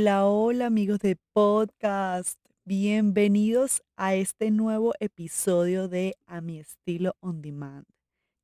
[0.00, 2.38] Hola, hola amigos de podcast.
[2.64, 7.84] Bienvenidos a este nuevo episodio de A mi estilo on demand.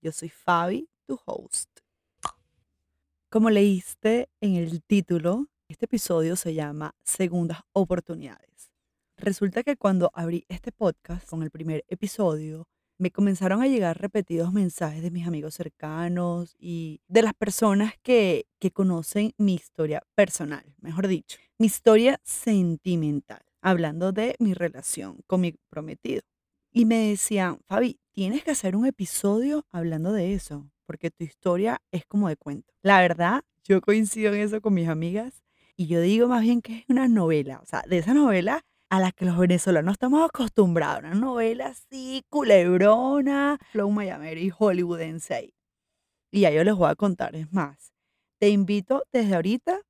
[0.02, 1.70] Yo soy Fabi, tu host.
[3.30, 8.72] Como leíste en el título, este episodio se llama Segundas oportunidades.
[9.16, 12.66] Resulta que cuando abrí este podcast con el primer episodio,
[12.98, 18.46] me comenzaron a llegar repetidos mensajes de mis amigos cercanos y de las personas que,
[18.72, 25.54] conocen mi historia personal, mejor dicho, mi historia sentimental, hablando de mi relación con mi
[25.70, 26.22] prometido.
[26.72, 31.80] Y me decían, Fabi, tienes que hacer un episodio hablando de eso, porque tu historia
[31.92, 32.72] es como de cuento.
[32.82, 35.44] La verdad, yo coincido en eso con mis amigas
[35.76, 39.00] y yo digo más bien que es una novela, o sea, de esa novela a
[39.00, 45.54] la que los venezolanos estamos acostumbrados, una novela así, culebrona, flow Miami y hollywoodense.
[46.32, 47.92] Y ya yo les voy a contar, es más,
[48.38, 49.80] te invito desde ahorita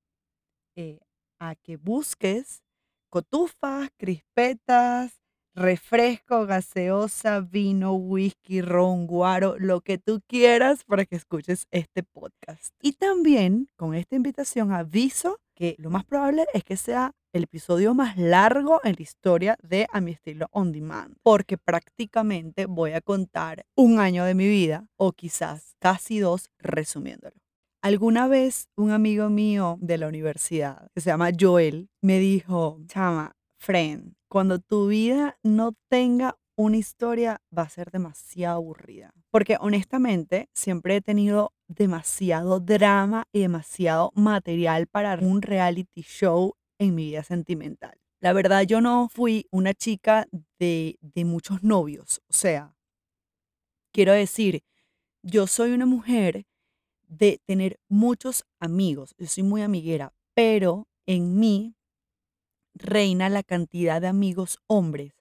[0.77, 0.98] eh,
[1.38, 2.62] a que busques
[3.10, 5.20] cotufas, crispetas,
[5.54, 12.74] refresco, gaseosa, vino, whisky, ron, guaro, lo que tú quieras para que escuches este podcast.
[12.82, 17.94] Y también con esta invitación aviso que lo más probable es que sea el episodio
[17.94, 23.00] más largo en la historia de A mi estilo on demand, porque prácticamente voy a
[23.00, 27.44] contar un año de mi vida o quizás casi dos resumiéndolo.
[27.84, 33.36] Alguna vez un amigo mío de la universidad, que se llama Joel, me dijo, chama,
[33.58, 39.12] friend, cuando tu vida no tenga una historia va a ser demasiado aburrida.
[39.30, 46.94] Porque honestamente siempre he tenido demasiado drama y demasiado material para un reality show en
[46.94, 48.00] mi vida sentimental.
[48.19, 50.26] La verdad, yo no fui una chica
[50.58, 52.22] de, de muchos novios.
[52.30, 52.74] O sea,
[53.92, 54.62] quiero decir,
[55.22, 56.46] yo soy una mujer
[57.18, 59.14] de tener muchos amigos.
[59.18, 61.74] Yo soy muy amiguera, pero en mí
[62.74, 65.12] reina la cantidad de amigos hombres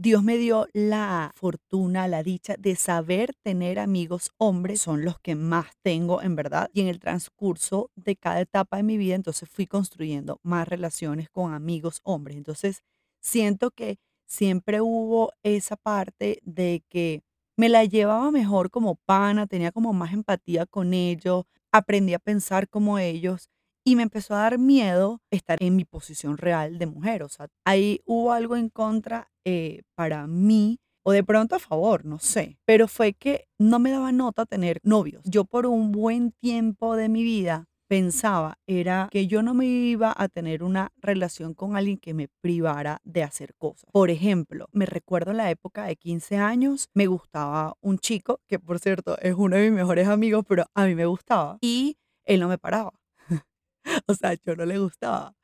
[0.00, 5.36] Dios me dio la fortuna, la dicha de saber tener amigos hombres, son los que
[5.36, 6.70] más tengo en verdad.
[6.74, 11.30] Y en el transcurso de cada etapa de mi vida, entonces fui construyendo más relaciones
[11.30, 12.36] con amigos hombres.
[12.38, 12.82] Entonces,
[13.20, 17.22] siento que siempre hubo esa parte de que
[17.58, 22.68] me la llevaba mejor como pana, tenía como más empatía con ellos, aprendí a pensar
[22.68, 23.50] como ellos
[23.84, 27.24] y me empezó a dar miedo estar en mi posición real de mujer.
[27.24, 32.04] O sea, ahí hubo algo en contra eh, para mí o de pronto a favor,
[32.04, 32.58] no sé.
[32.64, 35.24] Pero fue que no me daba nota tener novios.
[35.24, 40.14] Yo por un buen tiempo de mi vida pensaba era que yo no me iba
[40.16, 43.90] a tener una relación con alguien que me privara de hacer cosas.
[43.92, 48.58] Por ejemplo, me recuerdo en la época de 15 años, me gustaba un chico, que
[48.58, 52.40] por cierto es uno de mis mejores amigos, pero a mí me gustaba, y él
[52.40, 52.92] no me paraba.
[54.06, 55.34] o sea, yo no le gustaba.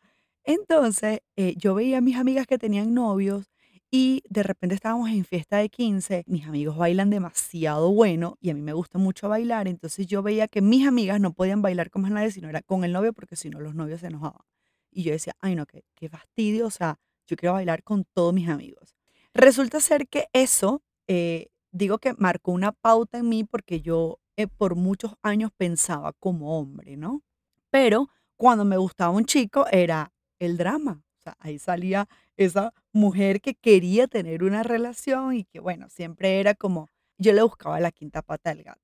[0.44, 3.50] Entonces, eh, yo veía a mis amigas que tenían novios
[3.97, 8.55] y de repente estábamos en fiesta de 15, mis amigos bailan demasiado bueno y a
[8.55, 12.03] mí me gusta mucho bailar, entonces yo veía que mis amigas no podían bailar con
[12.03, 14.43] más nadie si no era con el novio porque si no los novios se enojaban.
[14.91, 18.34] Y yo decía, ay no, qué, qué fastidio, o sea, yo quiero bailar con todos
[18.34, 18.97] mis amigos.
[19.33, 24.49] Resulta ser que eso, eh, digo que marcó una pauta en mí porque yo eh,
[24.49, 27.22] por muchos años pensaba como hombre, ¿no?
[27.71, 31.04] Pero cuando me gustaba un chico era el drama.
[31.39, 36.89] Ahí salía esa mujer que quería tener una relación y que, bueno, siempre era como,
[37.19, 38.81] yo le buscaba la quinta pata del gato.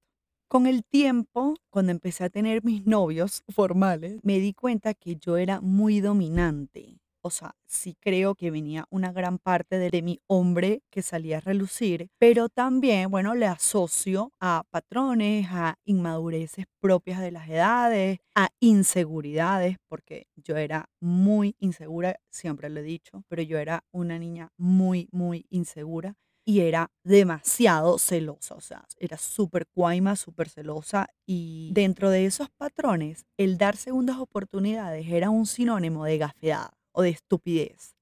[0.49, 5.37] Con el tiempo, cuando empecé a tener mis novios formales, me di cuenta que yo
[5.37, 10.83] era muy dominante o sea, sí creo que venía una gran parte de, mi hombre
[10.91, 17.31] que salía a relucir, pero también, bueno, le asocio a patrones, a inmadureces propias de
[17.31, 23.59] las edades, a inseguridades, porque yo era muy insegura, siempre lo he dicho, pero yo
[23.59, 26.15] era una niña muy, muy insegura
[26.47, 32.49] y era demasiado celosa, o sea, era súper cuaima, súper celosa y dentro de esos
[32.51, 37.97] patrones, el dar segundas oportunidades era un sinónimo de gafedad o de estupidez.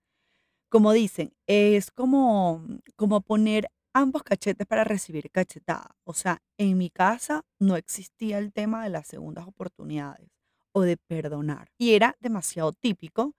[0.70, 5.96] Como dicen, es como, como poner ambos cachetes para recibir cachetada.
[6.04, 10.30] O sea, en mi casa no existía el tema de las segundas oportunidades
[10.72, 11.70] o de perdonar.
[11.78, 13.34] Y era demasiado típico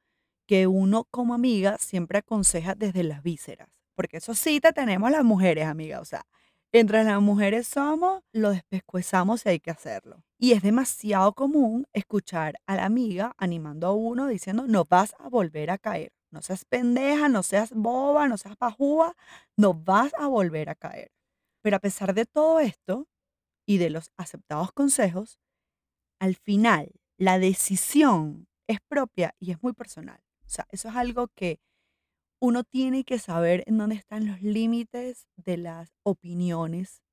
[0.47, 3.69] que uno como amiga siempre aconseja desde las vísceras.
[3.95, 5.99] Porque eso sí te tenemos las mujeres, amiga.
[5.99, 6.25] O sea,
[6.71, 10.23] entre las mujeres somos, lo despescuezamos y hay que hacerlo.
[10.37, 15.29] Y es demasiado común escuchar a la amiga animando a uno diciendo, no vas a
[15.29, 16.11] volver a caer.
[16.31, 19.15] No seas pendeja, no seas boba, no seas pajúa,
[19.57, 21.11] no vas a volver a caer.
[21.63, 23.07] Pero a pesar de todo esto
[23.65, 25.39] y de los aceptados consejos,
[26.19, 30.21] al final la decisión es propia y es muy personal.
[30.45, 31.59] O sea, eso es algo que
[32.39, 37.03] uno tiene que saber en dónde están los límites de las opiniones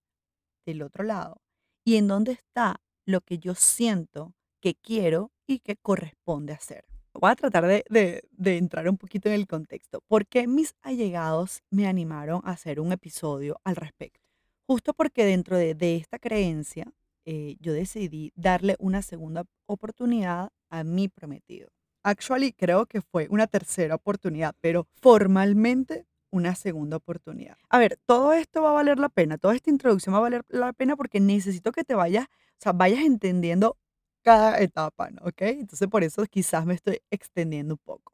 [0.64, 1.42] del otro lado
[1.84, 6.84] y en dónde está lo que yo siento que quiero y que corresponde hacer.
[7.12, 10.02] Voy a tratar de, entrar un poquito en el contexto.
[10.06, 14.20] ¿Por qué mis allegados me animaron a hacer un episodio al respecto?
[14.66, 16.92] Justo porque dentro de, de esta creencia,
[17.24, 21.70] eh, yo decidí darle una segunda oportunidad a mi prometido.
[22.06, 27.56] Actually, creo que fue una tercera oportunidad, pero formalmente una segunda oportunidad.
[27.68, 30.44] A ver, todo esto va a valer la pena, toda esta introducción va a valer
[30.48, 33.76] la pena porque necesito que te vayas, o sea, vayas entendiendo
[34.22, 35.20] cada etapa, ¿no?
[35.24, 35.42] ¿Ok?
[35.42, 38.12] Entonces, por eso quizás me estoy extendiendo un poco.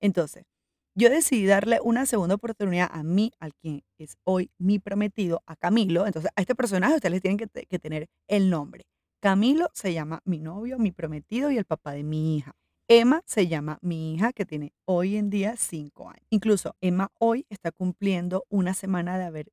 [0.00, 0.44] Entonces,
[0.94, 5.56] yo decidí darle una segunda oportunidad a mí, al quien es hoy mi prometido, a
[5.56, 6.06] Camilo.
[6.06, 8.84] Entonces, a este personaje ustedes tienen que tener el nombre.
[9.20, 12.54] Camilo se llama mi novio, mi prometido y el papá de mi hija.
[12.92, 16.26] Emma se llama mi hija que tiene hoy en día cinco años.
[16.28, 19.52] Incluso Emma hoy está cumpliendo una semana de haber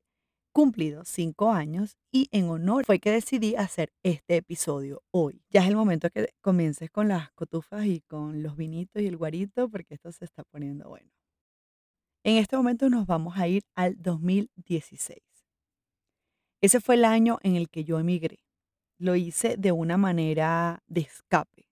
[0.52, 5.40] cumplido cinco años y en honor fue que decidí hacer este episodio hoy.
[5.50, 9.16] Ya es el momento que comiences con las cotufas y con los vinitos y el
[9.16, 11.12] guarito porque esto se está poniendo bueno.
[12.24, 15.16] En este momento nos vamos a ir al 2016.
[16.60, 18.40] Ese fue el año en el que yo emigré.
[18.98, 21.67] Lo hice de una manera de escape.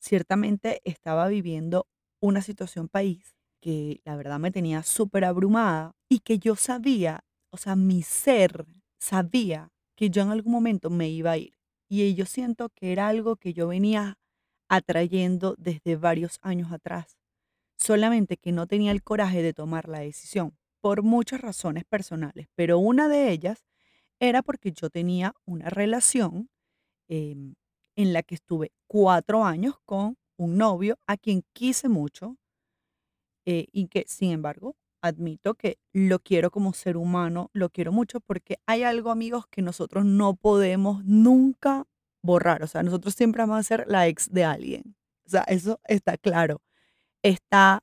[0.00, 1.86] Ciertamente estaba viviendo
[2.20, 7.56] una situación país que la verdad me tenía súper abrumada y que yo sabía, o
[7.56, 8.66] sea, mi ser
[8.98, 11.54] sabía que yo en algún momento me iba a ir.
[11.88, 14.18] Y yo siento que era algo que yo venía
[14.68, 17.18] atrayendo desde varios años atrás.
[17.78, 22.78] Solamente que no tenía el coraje de tomar la decisión por muchas razones personales, pero
[22.78, 23.64] una de ellas
[24.20, 26.50] era porque yo tenía una relación
[27.08, 27.54] em,
[27.98, 32.36] en la que estuve cuatro años con un novio a quien quise mucho
[33.44, 38.20] eh, y que, sin embargo, admito que lo quiero como ser humano, lo quiero mucho
[38.20, 41.86] porque hay algo, amigos, que nosotros no podemos nunca
[42.22, 42.62] borrar.
[42.62, 44.94] O sea, nosotros siempre vamos a ser la ex de alguien.
[45.26, 46.62] O sea, eso está claro.
[47.24, 47.82] Está,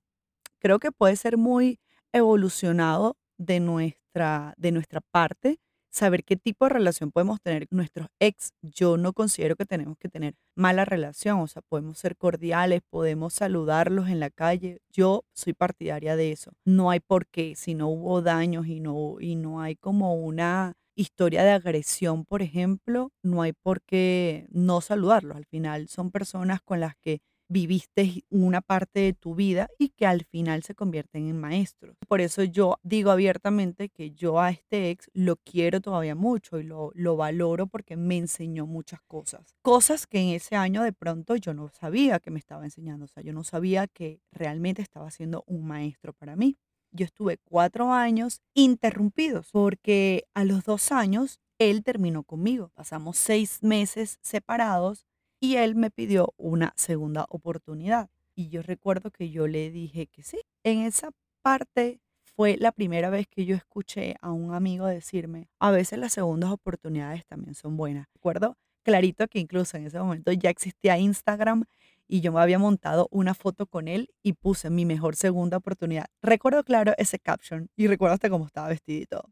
[0.59, 1.81] creo que puede ser muy
[2.13, 5.59] evolucionado de nuestra, de nuestra parte
[5.95, 8.51] saber qué tipo de relación podemos tener con nuestros ex.
[8.61, 13.33] Yo no considero que tenemos que tener mala relación, o sea, podemos ser cordiales, podemos
[13.33, 14.79] saludarlos en la calle.
[14.91, 16.51] Yo soy partidaria de eso.
[16.65, 20.73] No hay por qué, si no hubo daños y no, y no hay como una
[20.95, 25.37] historia de agresión, por ejemplo, no hay por qué no saludarlos.
[25.37, 30.05] Al final son personas con las que viviste una parte de tu vida y que
[30.05, 31.95] al final se convierten en maestros.
[32.07, 36.63] Por eso yo digo abiertamente que yo a este ex lo quiero todavía mucho y
[36.63, 39.55] lo, lo valoro porque me enseñó muchas cosas.
[39.61, 43.05] Cosas que en ese año de pronto yo no sabía que me estaba enseñando.
[43.05, 46.57] O sea, yo no sabía que realmente estaba siendo un maestro para mí.
[46.91, 52.71] Yo estuve cuatro años interrumpidos porque a los dos años él terminó conmigo.
[52.73, 55.05] Pasamos seis meses separados
[55.45, 58.09] y él me pidió una segunda oportunidad.
[58.33, 60.39] Y yo recuerdo que yo le dije que sí.
[60.63, 61.11] En esa
[61.43, 66.13] parte fue la primera vez que yo escuché a un amigo decirme, a veces las
[66.13, 68.07] segundas oportunidades también son buenas.
[68.15, 71.65] Recuerdo clarito que incluso en ese momento ya existía Instagram
[72.07, 76.07] y yo me había montado una foto con él y puse mi mejor segunda oportunidad.
[76.23, 79.29] Recuerdo claro ese caption y recuerdo hasta cómo estaba vestido y todo.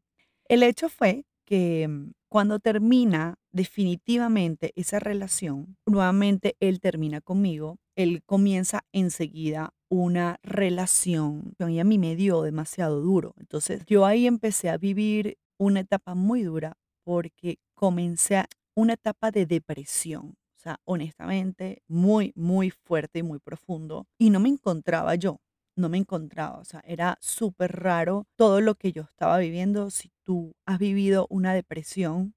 [0.47, 8.23] El hecho fue que mm, cuando termina definitivamente esa relación, nuevamente él termina conmigo, él
[8.25, 13.35] comienza enseguida una relación y a mí me dio demasiado duro.
[13.37, 16.73] Entonces yo ahí empecé a vivir una etapa muy dura
[17.03, 18.43] porque comencé
[18.75, 20.35] una etapa de depresión.
[20.57, 24.07] O sea, honestamente, muy, muy fuerte y muy profundo.
[24.17, 25.39] Y no me encontraba yo
[25.75, 29.89] no me encontraba, o sea, era súper raro todo lo que yo estaba viviendo.
[29.91, 32.35] Si tú has vivido una depresión,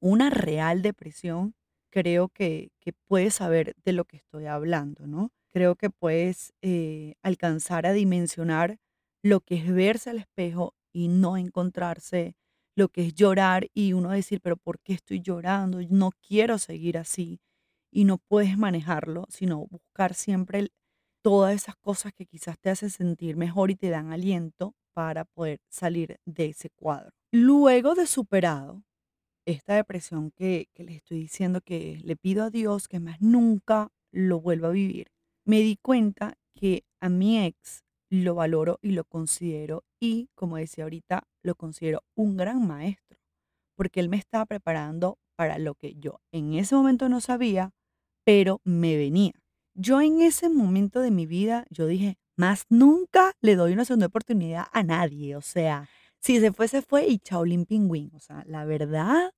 [0.00, 1.54] una real depresión,
[1.90, 5.32] creo que, que puedes saber de lo que estoy hablando, ¿no?
[5.48, 8.78] Creo que puedes eh, alcanzar a dimensionar
[9.22, 12.36] lo que es verse al espejo y no encontrarse,
[12.76, 15.80] lo que es llorar y uno decir, pero ¿por qué estoy llorando?
[15.90, 17.40] No quiero seguir así.
[17.90, 20.72] Y no puedes manejarlo, sino buscar siempre el-
[21.28, 25.60] todas esas cosas que quizás te hacen sentir mejor y te dan aliento para poder
[25.68, 27.10] salir de ese cuadro.
[27.30, 28.82] Luego de superado
[29.44, 33.90] esta depresión que, que les estoy diciendo que le pido a Dios que más nunca
[34.10, 35.08] lo vuelva a vivir,
[35.44, 40.84] me di cuenta que a mi ex lo valoro y lo considero y, como decía
[40.84, 43.18] ahorita, lo considero un gran maestro,
[43.76, 47.74] porque él me estaba preparando para lo que yo en ese momento no sabía,
[48.24, 49.34] pero me venía.
[49.78, 54.06] Yo en ese momento de mi vida, yo dije, más nunca le doy una segunda
[54.06, 55.36] oportunidad a nadie.
[55.36, 58.10] O sea, si se fue, se fue y Chaolín Pingüín.
[58.14, 59.30] O sea, la verdad,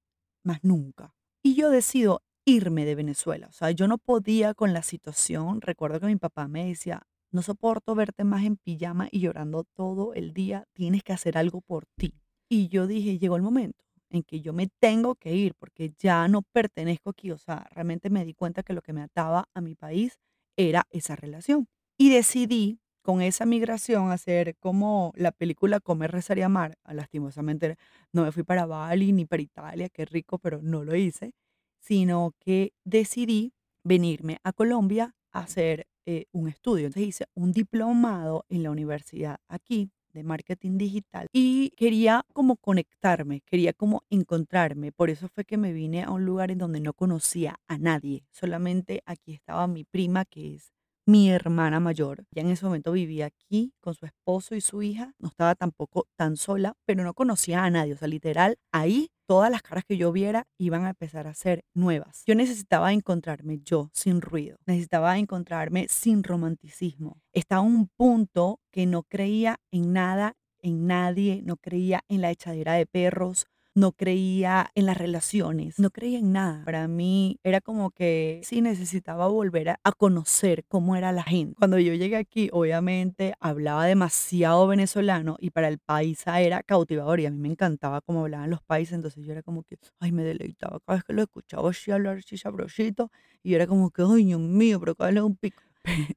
[0.43, 1.15] más nunca.
[1.43, 3.49] Y yo decido irme de Venezuela.
[3.49, 5.61] O sea, yo no podía con la situación.
[5.61, 10.15] Recuerdo que mi papá me decía, no soporto verte más en pijama y llorando todo
[10.15, 10.65] el día.
[10.73, 12.15] Tienes que hacer algo por ti.
[12.49, 16.29] Y yo dije, llegó el momento en que yo me tengo que ir porque ya
[16.29, 17.31] no pertenezco aquí.
[17.31, 20.19] O sea, realmente me di cuenta que lo que me ataba a mi país
[20.57, 21.69] era esa relación.
[21.99, 26.77] Y decidí con esa migración hacer como la película Comer, Rezar y Amar.
[26.85, 27.77] Ah, lastimosamente
[28.13, 31.33] no me fui para Bali ni para Italia, qué rico, pero no lo hice,
[31.81, 33.53] sino que decidí
[33.85, 36.87] venirme a Colombia a hacer eh, un estudio.
[36.87, 43.41] Entonces hice un diplomado en la universidad aquí de marketing digital y quería como conectarme,
[43.43, 44.93] quería como encontrarme.
[44.93, 48.25] Por eso fue que me vine a un lugar en donde no conocía a nadie.
[48.31, 50.73] Solamente aquí estaba mi prima, que es
[51.07, 52.25] mi hermana mayor.
[52.31, 55.15] Ya en ese momento vivía aquí con su esposo y su hija.
[55.19, 57.95] No estaba tampoco tan sola, pero no conocía a nadie.
[57.95, 61.65] O sea, literal, ahí todas las caras que yo viera iban a empezar a ser
[61.75, 62.23] nuevas.
[62.27, 64.59] Yo necesitaba encontrarme yo sin ruido.
[64.67, 67.21] Necesitaba encontrarme sin romanticismo.
[67.33, 72.75] Estaba un punto que no creía en nada, en nadie, no creía en la echadera
[72.75, 76.65] de perros, no creía en las relaciones, no creía en nada.
[76.65, 81.57] Para mí era como que sí necesitaba volver a, conocer cómo era la gente.
[81.59, 87.27] Cuando yo llegué aquí, obviamente hablaba demasiado venezolano y para el paisa era cautivador y
[87.27, 90.25] a mí me encantaba cómo hablaban los países, entonces yo era como que, ay, me
[90.25, 93.11] deleitaba cada vez que lo escuchaba así hablar así sabrosito
[93.43, 95.63] y yo era como que, ay, Dios mío, pero cada vez un pico.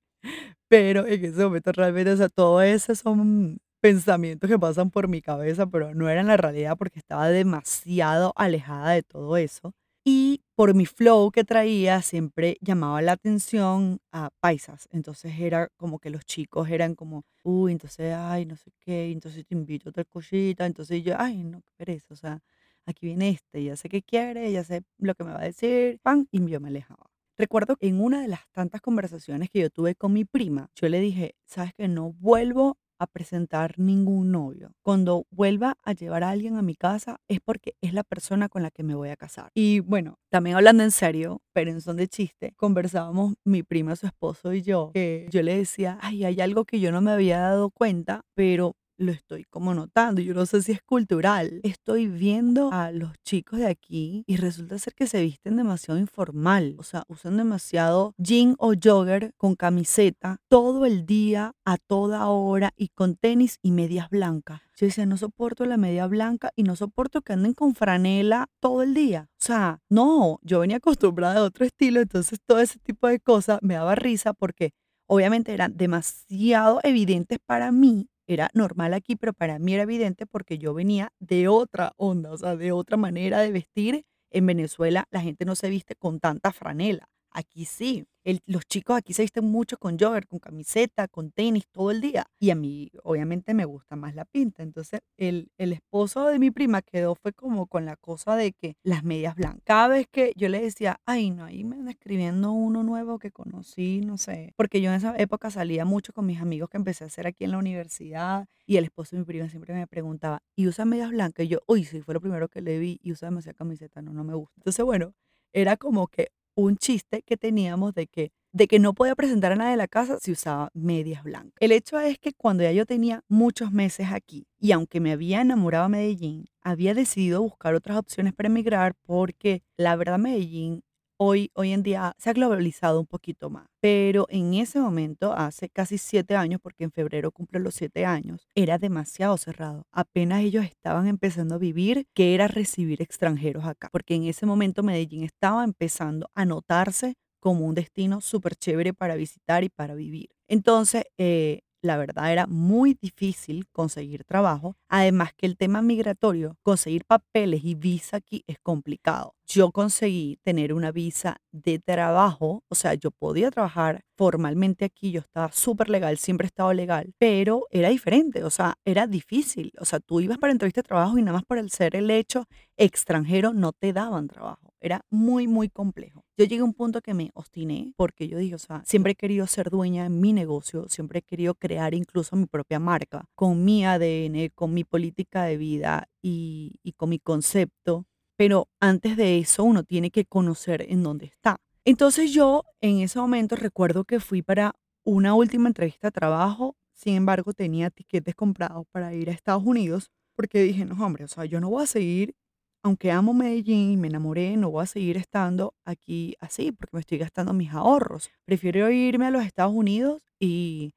[0.70, 5.22] Pero en ese momento realmente, o sea, todo eso son pensamientos que pasan por mi
[5.22, 9.74] cabeza, pero no eran la realidad porque estaba demasiado alejada de todo eso.
[10.06, 14.88] Y por mi flow que traía, siempre llamaba la atención a paisas.
[14.92, 19.46] Entonces era como que los chicos eran como, uy, entonces, ay, no sé qué, entonces
[19.46, 20.66] te invito a otra cosita.
[20.66, 22.40] Entonces yo, ay, no, qué pereza, o sea,
[22.86, 26.00] aquí viene este, ya sé qué quiere, ya sé lo que me va a decir,
[26.02, 27.06] pan, y yo me alejaba.
[27.38, 30.88] Recuerdo que en una de las tantas conversaciones que yo tuve con mi prima, yo
[30.88, 34.74] le dije, sabes que no vuelvo a presentar ningún novio.
[34.82, 38.64] Cuando vuelva a llevar a alguien a mi casa es porque es la persona con
[38.64, 39.52] la que me voy a casar.
[39.54, 44.06] Y bueno, también hablando en serio, pero en son de chiste, conversábamos mi prima, su
[44.06, 47.40] esposo y yo, que yo le decía, ay, hay algo que yo no me había
[47.40, 50.22] dado cuenta, pero lo estoy como notando.
[50.22, 51.60] Yo no sé si es cultural.
[51.64, 56.76] Estoy viendo a los chicos de aquí y resulta ser que se visten demasiado informal.
[56.80, 62.74] O sea, usan demasiado jean o jogger con camiseta todo el día, a toda hora
[62.76, 64.62] y con tenis y medias blancas.
[64.76, 68.82] Yo decía, no soporto la media blanca y no soporto que anden con franela todo
[68.82, 69.30] el día.
[69.34, 73.60] O sea, no, yo venía acostumbrada a otro estilo, entonces todo ese tipo de cosas
[73.62, 74.72] me daba risa porque
[75.08, 80.58] obviamente eran demasiado evidentes para mí era normal aquí, pero para mí era evidente porque
[80.58, 84.06] yo venía de otra onda, o sea, de otra manera de vestir.
[84.32, 87.10] En Venezuela la gente no se viste con tanta franela.
[87.32, 88.06] Aquí sí
[88.46, 92.26] los chicos aquí se visten mucho con jogger, con camiseta, con tenis todo el día.
[92.40, 94.64] Y a mí, obviamente, me gusta más la pinta.
[94.64, 98.76] Entonces, el, el esposo de mi prima quedó, fue como con la cosa de que
[98.84, 99.62] las medias blancas.
[99.66, 103.32] Cada vez que yo le decía, ay, no, ahí me anda escribiendo uno nuevo que
[103.32, 104.54] conocí, no sé.
[104.56, 107.44] Porque yo en esa época salía mucho con mis amigos que empecé a hacer aquí
[107.44, 108.48] en la universidad.
[108.66, 111.46] Y el esposo de mi prima siempre me preguntaba, ¿y usa medias blancas?
[111.46, 113.00] Y yo, uy, sí, fue lo primero que le vi.
[113.04, 114.54] Y usa demasiada camiseta, no, no me gusta.
[114.58, 115.14] Entonces, bueno,
[115.52, 119.56] era como que un chiste que teníamos de que, de que no podía presentar a
[119.56, 121.54] nadie de la casa si usaba medias blancas.
[121.60, 125.42] El hecho es que cuando ya yo tenía muchos meses aquí y aunque me había
[125.42, 130.84] enamorado de Medellín, había decidido buscar otras opciones para emigrar porque la verdad Medellín
[131.24, 133.68] hoy, hoy en día se ha globalizado un poquito más.
[133.82, 138.48] Pero en ese momento, hace casi siete años, porque en febrero cumple los siete años,
[138.56, 139.84] era demasiado cerrado.
[139.92, 143.90] Apenas ellos estaban empezando a vivir, que era recibir extranjeros acá.
[143.92, 149.16] Porque en ese momento Medellín estaba empezando a notarse como un destino súper chévere para
[149.16, 150.30] visitar y para vivir.
[150.48, 154.76] Entonces, eh, la verdad era muy difícil conseguir trabajo.
[154.90, 159.36] Además que el tema migratorio, conseguir papeles y visa aquí es complicado.
[159.46, 165.20] Yo conseguí tener una visa de trabajo, o sea, yo podía trabajar formalmente aquí, yo
[165.20, 169.72] estaba súper legal, siempre he estado legal, pero era diferente, o sea, era difícil.
[169.80, 172.10] O sea, tú ibas para entrevista de trabajo y nada más por el ser el
[172.10, 172.46] hecho
[172.78, 174.73] extranjero no te daban trabajo.
[174.84, 176.26] Era muy, muy complejo.
[176.38, 179.16] Yo llegué a un punto que me obstiné porque yo dije, o sea, siempre he
[179.16, 183.64] querido ser dueña de mi negocio, siempre he querido crear incluso mi propia marca, con
[183.64, 188.08] mi ADN, con mi política de vida y, y con mi concepto.
[188.36, 191.62] Pero antes de eso uno tiene que conocer en dónde está.
[191.86, 194.76] Entonces yo en ese momento recuerdo que fui para
[195.06, 200.12] una última entrevista de trabajo, sin embargo tenía tiquetes comprados para ir a Estados Unidos
[200.36, 202.36] porque dije, no hombre, o sea, yo no voy a seguir,
[202.84, 207.00] aunque amo Medellín y me enamoré, no voy a seguir estando aquí así porque me
[207.00, 208.30] estoy gastando mis ahorros.
[208.46, 210.94] Prefiero irme a los Estados Unidos y,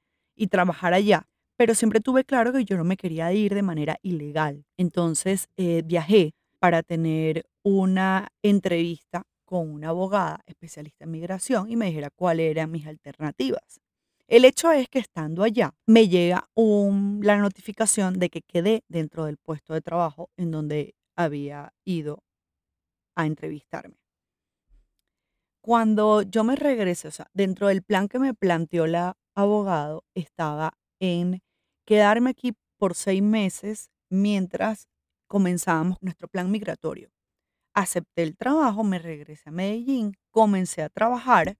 [0.50, 1.26] trabajar allá.
[1.56, 4.64] Pero siempre tuve claro que yo no me quería ir de manera ilegal.
[4.76, 11.86] Entonces eh, viajé para tener una entrevista con una abogada especialista en migración y me
[11.86, 13.80] dijera cuáles eran mis alternativas.
[14.28, 19.38] El hecho es que estando allá me llega la notificación de que quedé dentro del
[19.38, 22.22] puesto de trabajo en donde había ido
[23.16, 23.96] a entrevistarme.
[25.62, 30.74] Cuando yo me regresé, o sea, dentro del plan que me planteó la abogado estaba
[31.00, 31.42] en
[31.84, 34.88] quedarme aquí por seis meses mientras
[35.28, 37.10] comenzábamos nuestro plan migratorio.
[37.74, 41.56] Acepté el trabajo, me regresé a Medellín, comencé a trabajar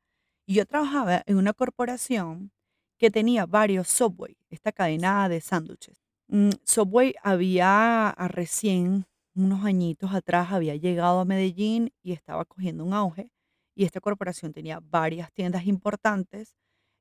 [0.47, 2.53] y yo trabajaba en una corporación
[2.99, 6.01] que tenía varios Subway, esta cadena de sándwiches.
[6.29, 12.85] Mm, Subway había a recién, unos añitos atrás, había llegado a Medellín y estaba cogiendo
[12.85, 13.31] un auge
[13.75, 16.57] y esta corporación tenía varias tiendas importantes,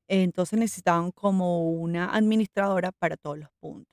[0.08, 3.92] entonces necesitaban como una administradora para todos los puntos.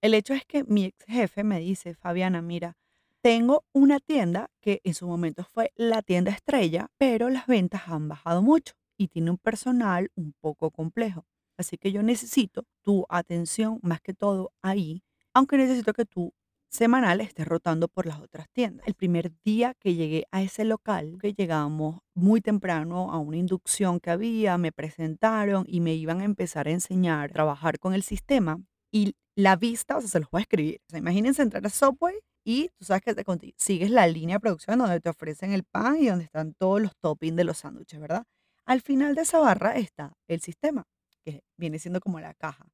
[0.00, 2.76] El hecho es que mi ex jefe me dice, Fabiana, mira,
[3.20, 8.08] tengo una tienda que en su momento fue la tienda estrella, pero las ventas han
[8.08, 11.26] bajado mucho y tiene un personal un poco complejo.
[11.56, 15.02] Así que yo necesito tu atención más que todo ahí,
[15.34, 16.32] aunque necesito que tú
[16.70, 18.86] semanal estés rotando por las otras tiendas.
[18.86, 24.00] El primer día que llegué a ese local, que llegamos muy temprano a una inducción
[24.00, 28.02] que había, me presentaron y me iban a empezar a enseñar a trabajar con el
[28.02, 28.60] sistema
[28.92, 30.80] y la vista, o sea, se los voy a escribir.
[30.88, 33.24] O sea, imagínense entrar a Subway y tú sabes que te
[33.56, 36.96] sigues la línea de producción donde te ofrecen el pan y donde están todos los
[36.96, 38.24] toppings de los sándwiches, ¿verdad?
[38.64, 40.84] Al final de esa barra está el sistema,
[41.24, 42.66] que viene siendo como la caja.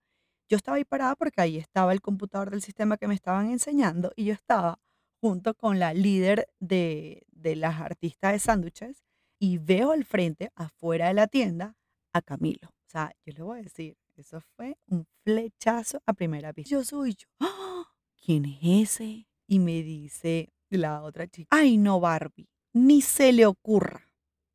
[0.49, 4.13] Yo estaba ahí parada porque ahí estaba el computador del sistema que me estaban enseñando
[4.17, 4.79] y yo estaba
[5.21, 9.05] junto con la líder de, de las artistas de sándwiches
[9.39, 11.77] y veo al frente, afuera de la tienda,
[12.13, 12.69] a Camilo.
[12.69, 16.71] O sea, yo le voy a decir, eso fue un flechazo a primera vista.
[16.71, 17.27] Yo soy yo.
[17.41, 17.85] ¡Ah!
[18.25, 19.27] ¿Quién es ese?
[19.47, 24.11] Y me dice la otra chica, ay no, Barbie, ni se le ocurra.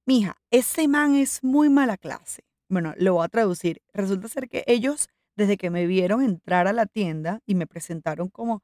[0.06, 2.44] Mija, ese man es muy mala clase.
[2.68, 3.82] Bueno, lo voy a traducir.
[3.94, 5.08] Resulta ser que ellos,
[5.40, 8.62] desde que me vieron entrar a la tienda y me presentaron como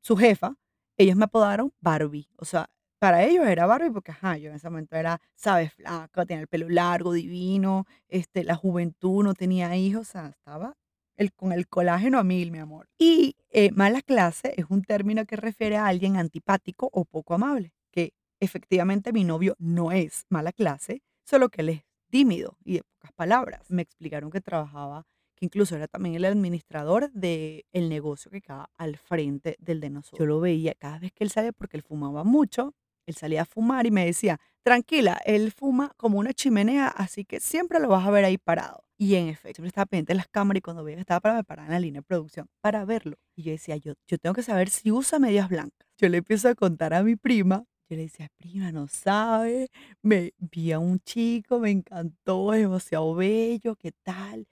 [0.00, 0.56] su jefa,
[0.98, 2.28] ellos me apodaron Barbie.
[2.36, 6.26] O sea, para ellos era Barbie porque, ajá, yo en ese momento era, sabes, flaca,
[6.26, 10.76] tenía el pelo largo, divino, este, la juventud, no tenía hijos, o sea, estaba
[11.16, 12.88] el, con el colágeno a mil, mi amor.
[12.98, 17.72] Y eh, mala clase es un término que refiere a alguien antipático o poco amable,
[17.92, 22.82] que efectivamente mi novio no es mala clase, solo que él es tímido y de
[22.82, 23.70] pocas palabras.
[23.70, 28.70] Me explicaron que trabajaba, que incluso era también el administrador del el negocio que quedaba
[28.76, 30.18] al frente del de nosotros.
[30.18, 32.74] Yo lo veía cada vez que él salía, porque él fumaba mucho,
[33.06, 37.38] él salía a fumar y me decía, tranquila, él fuma como una chimenea, así que
[37.38, 38.82] siempre lo vas a ver ahí parado.
[38.98, 41.34] Y en efecto, siempre estaba pendiente de las cámaras y cuando veía que estaba para
[41.36, 43.18] me paraba en la línea de producción para verlo.
[43.36, 45.86] Y yo decía, yo, yo tengo que saber si usa medias blancas.
[45.98, 47.64] Yo le empiezo a contar a mi prima.
[47.88, 49.68] Yo le decía, prima, no sabe,
[50.02, 54.48] me vi a un chico, me encantó, es demasiado bello, ¿qué tal?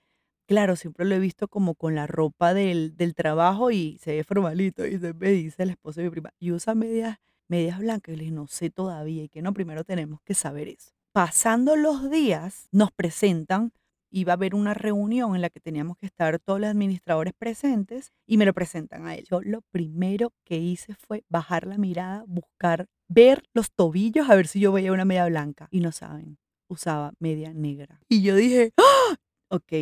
[0.47, 4.23] Claro, siempre lo he visto como con la ropa del, del trabajo y se ve
[4.23, 4.85] formalito.
[4.85, 8.13] Y se me dice el esposo de mi prima, y usa medias, medias blancas.
[8.13, 9.23] Y le dije, no sé todavía.
[9.23, 10.91] Y que no, primero tenemos que saber eso.
[11.13, 13.71] Pasando los días, nos presentan,
[14.11, 18.13] iba a haber una reunión en la que teníamos que estar todos los administradores presentes
[18.27, 19.25] y me lo presentan a él.
[19.29, 24.47] Yo lo primero que hice fue bajar la mirada, buscar, ver los tobillos, a ver
[24.47, 25.67] si yo veía una media blanca.
[25.71, 27.99] Y no saben, usaba media negra.
[28.07, 29.15] Y yo dije, ¡Ah!
[29.49, 29.73] ok,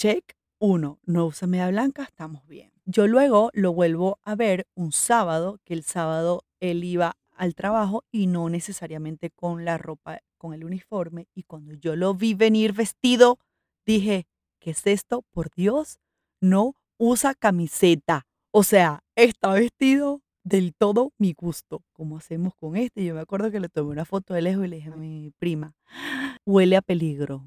[0.00, 2.72] check, uno, no usa media blanca, estamos bien.
[2.86, 8.04] Yo luego lo vuelvo a ver un sábado, que el sábado él iba al trabajo
[8.10, 11.28] y no necesariamente con la ropa, con el uniforme.
[11.34, 13.38] Y cuando yo lo vi venir vestido,
[13.84, 14.26] dije,
[14.58, 15.22] ¿qué es esto?
[15.32, 16.00] Por Dios,
[16.40, 18.26] no usa camiseta.
[18.52, 21.82] O sea, está vestido del todo mi gusto.
[21.92, 23.04] ¿Cómo hacemos con este?
[23.04, 25.30] Yo me acuerdo que le tomé una foto de lejos y le dije a mi
[25.38, 25.74] prima,
[26.46, 27.44] huele a peligro.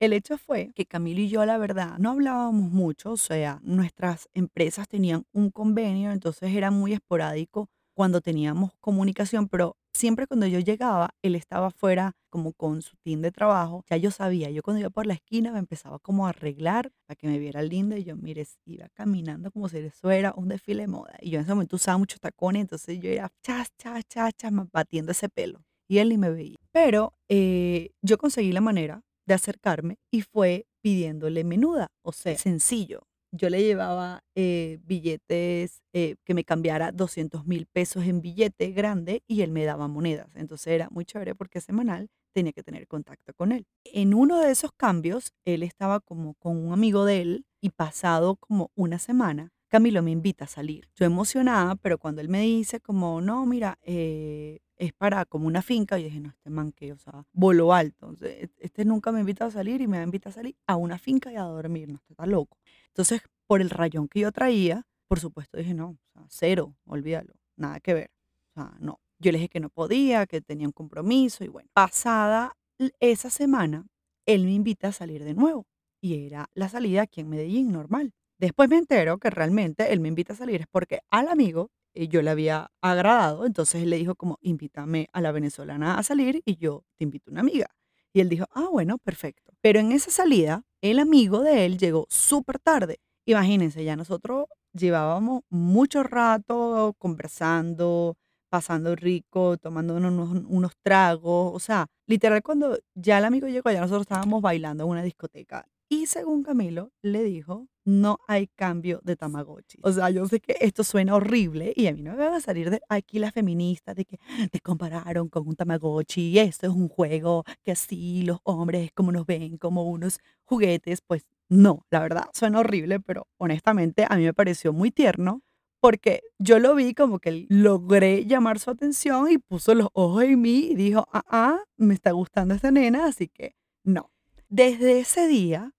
[0.00, 4.28] El hecho fue que Camilo y yo, la verdad, no hablábamos mucho, o sea, nuestras
[4.32, 10.60] empresas tenían un convenio, entonces era muy esporádico cuando teníamos comunicación, pero siempre cuando yo
[10.60, 14.78] llegaba, él estaba afuera como con su team de trabajo, ya yo sabía, yo cuando
[14.78, 18.04] iba por la esquina me empezaba como a arreglar para que me viera linda y
[18.04, 21.44] yo, mire, iba caminando como si eso era un desfile de moda y yo en
[21.44, 25.64] ese momento usaba muchos tacones, entonces yo iba chas, chas, chas, chas, batiendo ese pelo.
[25.88, 26.56] y él ni me veía.
[26.70, 33.02] Pero eh, yo conseguí la manera de acercarme y fue pidiéndole menuda, o sea, sencillo.
[33.30, 39.22] Yo le llevaba eh, billetes eh, que me cambiara 200 mil pesos en billete grande
[39.28, 40.34] y él me daba monedas.
[40.34, 43.66] Entonces era muy chévere porque semanal tenía que tener contacto con él.
[43.84, 48.36] En uno de esos cambios, él estaba como con un amigo de él y pasado
[48.36, 50.88] como una semana, Camilo me invita a salir.
[50.96, 55.60] Yo emocionada, pero cuando él me dice como, no, mira, eh, es para como una
[55.62, 58.10] finca, yo dije, no, este man que, o sea, voló alto.
[58.10, 61.32] Entonces, este nunca me invita a salir y me invita a salir a una finca
[61.32, 62.58] y a dormir, no, está loco.
[62.88, 67.94] Entonces, por el rayón que yo traía, por supuesto dije, no, cero, olvídalo, nada que
[67.94, 68.10] ver.
[68.50, 69.00] O sea, no.
[69.18, 72.56] Yo le dije que no podía, que tenía un compromiso y bueno, pasada
[73.00, 73.86] esa semana,
[74.26, 75.66] él me invita a salir de nuevo
[76.00, 78.12] y era la salida aquí en Medellín normal.
[78.38, 82.06] Después me entero que realmente él me invita a salir es porque al amigo eh,
[82.06, 86.42] yo le había agradado, entonces él le dijo como invítame a la venezolana a salir
[86.44, 87.66] y yo te invito a una amiga.
[88.12, 89.52] Y él dijo, ah, bueno, perfecto.
[89.60, 93.00] Pero en esa salida, el amigo de él llegó súper tarde.
[93.26, 98.16] Imagínense, ya nosotros llevábamos mucho rato conversando,
[98.48, 101.52] pasando rico, tomando unos, unos tragos.
[101.52, 105.66] O sea, literal, cuando ya el amigo llegó, ya nosotros estábamos bailando en una discoteca.
[105.90, 109.78] Y según Camilo, le dijo, no hay cambio de Tamagotchi.
[109.82, 112.40] O sea, yo sé que esto suena horrible y a mí no me van a
[112.40, 114.18] salir de aquí las feministas de que
[114.50, 119.10] te compararon con un Tamagotchi y esto es un juego que así los hombres como
[119.10, 121.00] nos ven como unos juguetes.
[121.00, 125.42] Pues no, la verdad, suena horrible, pero honestamente a mí me pareció muy tierno
[125.80, 130.40] porque yo lo vi como que logré llamar su atención y puso los ojos en
[130.42, 134.10] mí y dijo, ah, ah, me está gustando esta nena, así que no.
[134.50, 135.72] Desde ese día,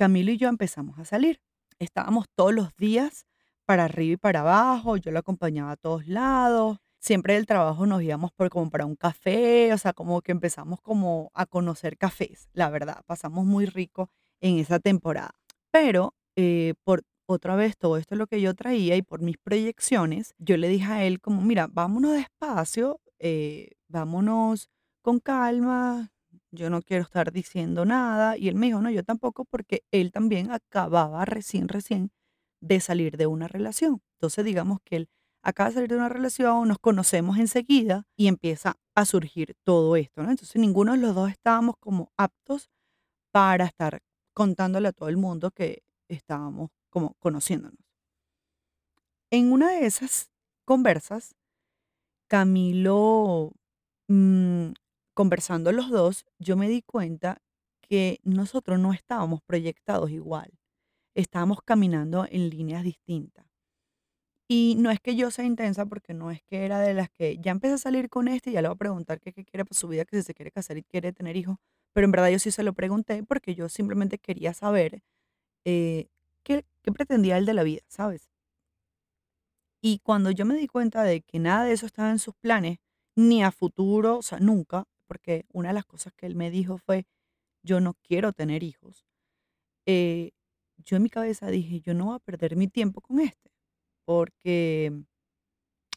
[0.00, 1.42] Camilo y yo empezamos a salir.
[1.78, 3.26] Estábamos todos los días
[3.66, 6.78] para arriba y para abajo, yo lo acompañaba a todos lados.
[7.00, 11.30] Siempre del trabajo nos íbamos por como un café, o sea, como que empezamos como
[11.34, 14.08] a conocer cafés, la verdad, pasamos muy rico
[14.40, 15.32] en esa temporada.
[15.70, 19.36] Pero eh, por otra vez todo esto es lo que yo traía y por mis
[19.36, 24.70] proyecciones, yo le dije a él como, mira, vámonos despacio, eh, vámonos
[25.02, 26.10] con calma,
[26.52, 28.36] yo no quiero estar diciendo nada.
[28.36, 32.10] Y él me dijo, no, yo tampoco, porque él también acababa recién, recién
[32.60, 34.02] de salir de una relación.
[34.18, 35.08] Entonces, digamos que él
[35.42, 40.20] acaba de salir de una relación, nos conocemos enseguida y empieza a surgir todo esto.
[40.20, 42.70] Entonces, ninguno de los dos estábamos como aptos
[43.32, 44.02] para estar
[44.34, 47.78] contándole a todo el mundo que estábamos como conociéndonos.
[49.30, 50.28] En una de esas
[50.64, 51.34] conversas,
[52.28, 53.52] Camilo
[54.08, 54.72] mm,
[55.20, 57.42] conversando los dos, yo me di cuenta
[57.82, 60.50] que nosotros no estábamos proyectados igual,
[61.14, 63.44] estábamos caminando en líneas distintas.
[64.48, 67.36] Y no es que yo sea intensa, porque no es que era de las que
[67.36, 69.78] ya empecé a salir con este y ya le voy a preguntar qué, quiere para
[69.78, 71.58] su vida, que si se quiere casar y quiere tener hijos.
[71.92, 75.02] Pero en verdad yo sí se lo pregunté porque yo simplemente quería saber
[75.66, 76.08] eh,
[76.44, 78.30] qué, qué pretendía él de la vida, ¿sabes?
[79.82, 82.78] Y cuando yo me di cuenta de que nada de eso estaba en sus planes,
[83.16, 86.78] ni a futuro, o sea, nunca, porque una de las cosas que él me dijo
[86.78, 87.04] fue,
[87.64, 89.04] yo no quiero tener hijos.
[89.86, 90.30] Eh,
[90.78, 93.50] yo en mi cabeza dije, yo no voy a perder mi tiempo con este,
[94.06, 94.92] porque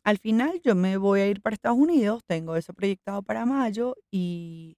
[0.03, 3.95] al final yo me voy a ir para Estados Unidos, tengo eso proyectado para mayo
[4.11, 4.77] y,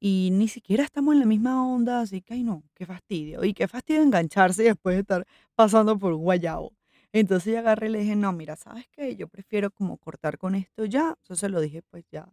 [0.00, 3.44] y ni siquiera estamos en la misma onda, así que, ay no, qué fastidio.
[3.44, 6.72] Y qué fastidio engancharse después de estar pasando por un guayabo.
[7.12, 9.16] Entonces yo agarré y le dije, no, mira, ¿sabes qué?
[9.16, 11.14] Yo prefiero como cortar con esto ya.
[11.22, 12.28] Entonces lo dije, pues ya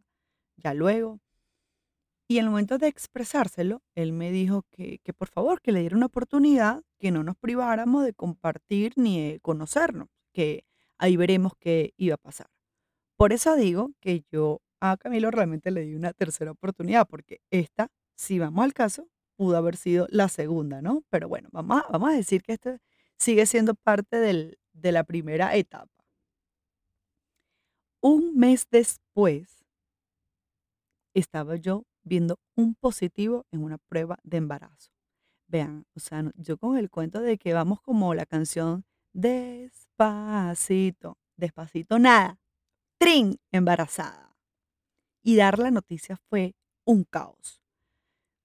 [0.63, 1.19] ya luego.
[2.27, 5.81] Y en el momento de expresárselo, él me dijo que, que por favor, que le
[5.81, 10.63] diera una oportunidad, que no nos priváramos de compartir ni de conocernos, que
[10.97, 12.47] ahí veremos qué iba a pasar.
[13.17, 17.89] Por eso digo que yo a Camilo realmente le di una tercera oportunidad, porque esta,
[18.15, 21.03] si vamos al caso, pudo haber sido la segunda, ¿no?
[21.09, 22.77] Pero bueno, vamos a, vamos a decir que esto
[23.17, 25.91] sigue siendo parte del, de la primera etapa.
[28.01, 29.60] Un mes después,
[31.13, 34.91] estaba yo viendo un positivo en una prueba de embarazo.
[35.47, 41.99] Vean, o sea, yo con el cuento de que vamos como la canción despacito, despacito,
[41.99, 42.39] nada,
[42.97, 44.37] trin, embarazada.
[45.23, 47.61] Y dar la noticia fue un caos.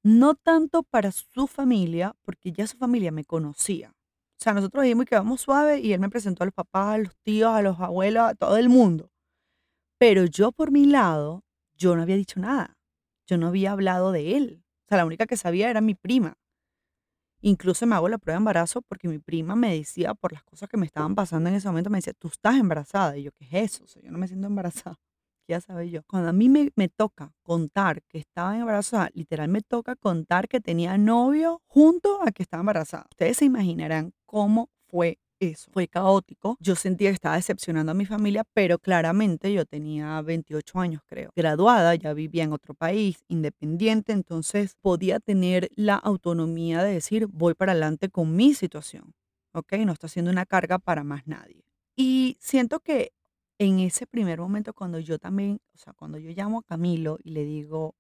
[0.03, 3.91] No tanto para su familia, porque ya su familia me conocía.
[3.91, 6.99] O sea, nosotros dijimos que vamos suave y él me presentó a los papás, a
[6.99, 9.11] los tíos, a los abuelos, a todo el mundo.
[9.99, 11.46] Pero yo por mi lado
[11.77, 12.77] yo no había dicho nada.
[13.27, 14.65] Yo no había hablado de él.
[14.87, 16.39] O sea, la única que sabía era mi prima.
[17.41, 20.69] Incluso me hago la prueba de embarazo porque mi prima me decía, por las cosas
[20.69, 23.17] que me estaban pasando en ese momento, me decía, tú estás embarazada.
[23.17, 23.85] Y yo, ¿qué es eso?
[23.85, 24.97] O sea, yo no me siento embarazada.
[25.49, 26.03] ya sabe yo.
[26.05, 30.61] Cuando a mí me, me toca contar que estaba embarazada, literal me toca contar que
[30.61, 33.07] tenía novio junto a que estaba embarazada.
[33.11, 35.71] Ustedes se imaginarán cómo fue eso.
[35.73, 36.57] Fue caótico.
[36.61, 41.31] Yo sentía que estaba decepcionando a mi familia, pero claramente yo tenía 28 años, creo.
[41.35, 47.55] Graduada, ya vivía en otro país, independiente, entonces podía tener la autonomía de decir, voy
[47.55, 49.15] para adelante con mi situación.
[49.53, 49.73] ¿Ok?
[49.79, 51.65] No está siendo una carga para más nadie.
[51.97, 53.13] Y siento que
[53.59, 57.31] en ese primer momento, cuando yo también, o sea, cuando yo llamo a Camilo y
[57.31, 57.95] le digo,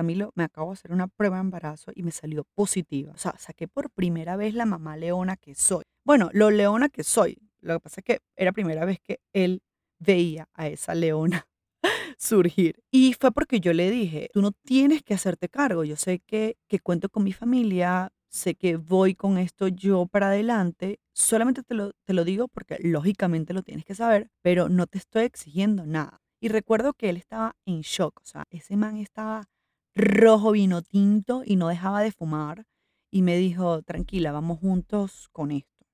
[0.00, 3.12] Camilo, me acabo de hacer una prueba de embarazo y me salió positiva.
[3.12, 5.82] O sea, saqué por primera vez la mamá leona que soy.
[6.06, 7.36] Bueno, lo leona que soy.
[7.60, 9.60] Lo que pasa es que era primera vez que él
[9.98, 11.46] veía a esa leona
[12.18, 12.82] surgir.
[12.90, 15.84] Y fue porque yo le dije, tú no tienes que hacerte cargo.
[15.84, 20.28] Yo sé que, que cuento con mi familia, sé que voy con esto yo para
[20.28, 20.98] adelante.
[21.12, 24.96] Solamente te lo, te lo digo porque lógicamente lo tienes que saber, pero no te
[24.96, 26.22] estoy exigiendo nada.
[26.40, 28.18] Y recuerdo que él estaba en shock.
[28.22, 29.50] O sea, ese man estaba
[29.94, 32.66] rojo vino tinto y no dejaba de fumar.
[33.10, 35.86] Y me dijo, tranquila, vamos juntos con esto.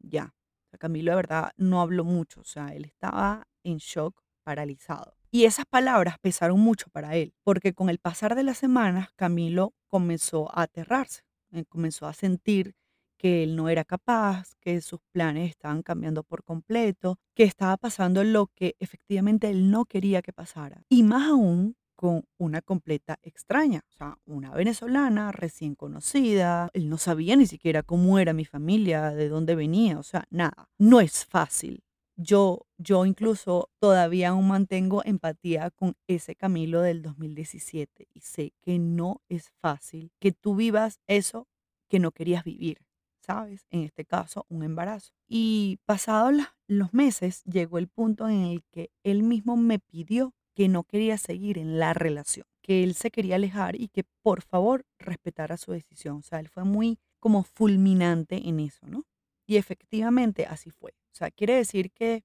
[0.00, 0.34] Ya.
[0.78, 2.40] Camilo de verdad no habló mucho.
[2.40, 5.16] O sea, él estaba en shock, paralizado.
[5.30, 9.74] Y esas palabras pesaron mucho para él, porque con el pasar de las semanas, Camilo
[9.88, 12.74] comenzó a aterrarse, eh, comenzó a sentir
[13.18, 18.22] que él no era capaz, que sus planes estaban cambiando por completo, que estaba pasando
[18.24, 20.84] lo que efectivamente él no quería que pasara.
[20.88, 26.98] Y más aún con una completa extraña, o sea, una venezolana recién conocida, él no
[26.98, 31.24] sabía ni siquiera cómo era mi familia, de dónde venía, o sea, nada, no es
[31.24, 31.82] fácil.
[32.18, 38.78] Yo, yo incluso todavía aún mantengo empatía con ese Camilo del 2017 y sé que
[38.78, 41.46] no es fácil que tú vivas eso
[41.88, 42.78] que no querías vivir,
[43.20, 43.66] ¿sabes?
[43.70, 45.12] En este caso, un embarazo.
[45.28, 46.34] Y pasados
[46.66, 51.18] los meses, llegó el punto en el que él mismo me pidió que no quería
[51.18, 55.72] seguir en la relación, que él se quería alejar y que por favor respetara su
[55.72, 56.16] decisión.
[56.16, 59.04] O sea, él fue muy como fulminante en eso, ¿no?
[59.46, 60.92] Y efectivamente así fue.
[61.12, 62.24] O sea, quiere decir que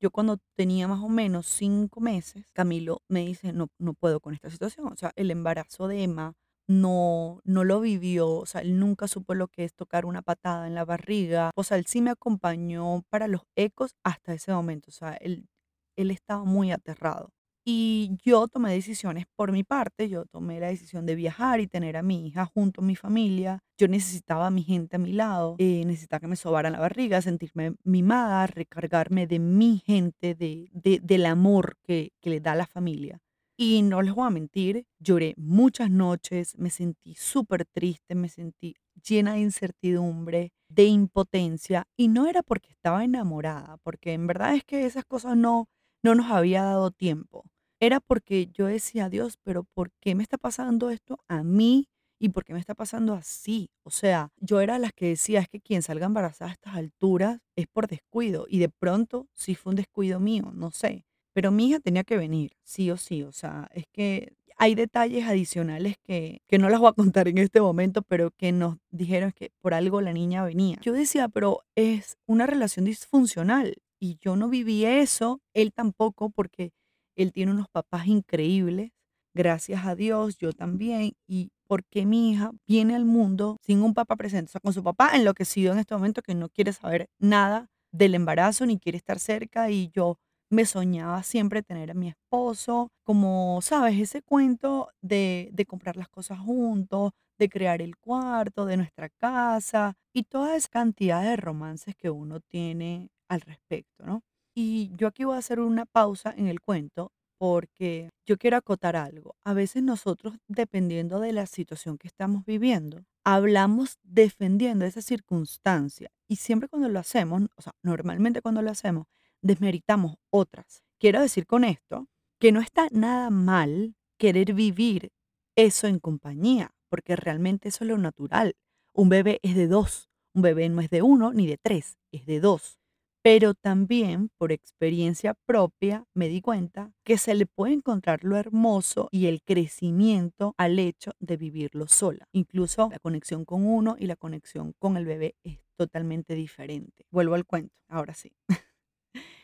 [0.00, 4.34] yo cuando tenía más o menos cinco meses, Camilo me dice, no, no puedo con
[4.34, 4.92] esta situación.
[4.92, 6.34] O sea, el embarazo de Emma
[6.68, 10.68] no, no lo vivió, o sea, él nunca supo lo que es tocar una patada
[10.68, 11.50] en la barriga.
[11.56, 14.90] O sea, él sí me acompañó para los ecos hasta ese momento.
[14.90, 15.48] O sea, él,
[15.96, 17.32] él estaba muy aterrado.
[17.66, 21.96] Y yo tomé decisiones por mi parte, yo tomé la decisión de viajar y tener
[21.96, 23.60] a mi hija junto a mi familia.
[23.78, 27.22] Yo necesitaba a mi gente a mi lado, eh, necesitaba que me sobaran la barriga,
[27.22, 32.66] sentirme mimada, recargarme de mi gente, de, de- del amor que, que le da la
[32.66, 33.20] familia.
[33.56, 38.74] Y no les voy a mentir, lloré muchas noches, me sentí súper triste, me sentí
[39.08, 41.86] llena de incertidumbre, de impotencia.
[41.96, 45.68] Y no era porque estaba enamorada, porque en verdad es que esas cosas no,
[46.02, 47.44] no nos había dado tiempo
[47.86, 51.88] era porque yo decía, Dios, pero ¿por qué me está pasando esto a mí?
[52.18, 53.68] ¿Y por qué me está pasando así?
[53.82, 57.40] O sea, yo era las que decía, es que quien salga embarazada a estas alturas
[57.56, 58.46] es por descuido.
[58.48, 61.04] Y de pronto sí fue un descuido mío, no sé.
[61.34, 63.22] Pero mi hija tenía que venir, sí o sí.
[63.22, 67.38] O sea, es que hay detalles adicionales que, que no las voy a contar en
[67.38, 70.78] este momento, pero que nos dijeron que por algo la niña venía.
[70.80, 73.74] Yo decía, pero es una relación disfuncional.
[74.00, 76.72] Y yo no viví eso, él tampoco, porque
[77.16, 78.92] él tiene unos papás increíbles,
[79.34, 81.12] gracias a Dios, yo también.
[81.26, 84.82] Y porque mi hija viene al mundo sin un papá presente, o sea, con su
[84.82, 89.18] papá enloquecido en este momento que no quiere saber nada del embarazo ni quiere estar
[89.18, 90.18] cerca y yo
[90.50, 96.08] me soñaba siempre tener a mi esposo, como, sabes, ese cuento de, de comprar las
[96.08, 101.96] cosas juntos, de crear el cuarto, de nuestra casa y toda esa cantidad de romances
[101.96, 104.22] que uno tiene al respecto, ¿no?
[104.54, 108.96] Y yo aquí voy a hacer una pausa en el cuento porque yo quiero acotar
[108.96, 109.36] algo.
[109.44, 116.36] A veces nosotros, dependiendo de la situación que estamos viviendo, hablamos defendiendo esa circunstancia y
[116.36, 119.06] siempre cuando lo hacemos, o sea, normalmente cuando lo hacemos,
[119.42, 120.84] desmeritamos otras.
[120.98, 122.06] Quiero decir con esto
[122.38, 125.10] que no está nada mal querer vivir
[125.56, 128.54] eso en compañía, porque realmente eso es lo natural.
[128.92, 132.26] Un bebé es de dos, un bebé no es de uno ni de tres, es
[132.26, 132.78] de dos.
[133.24, 139.08] Pero también por experiencia propia me di cuenta que se le puede encontrar lo hermoso
[139.10, 142.28] y el crecimiento al hecho de vivirlo sola.
[142.32, 147.06] Incluso la conexión con uno y la conexión con el bebé es totalmente diferente.
[147.10, 148.30] Vuelvo al cuento, ahora sí.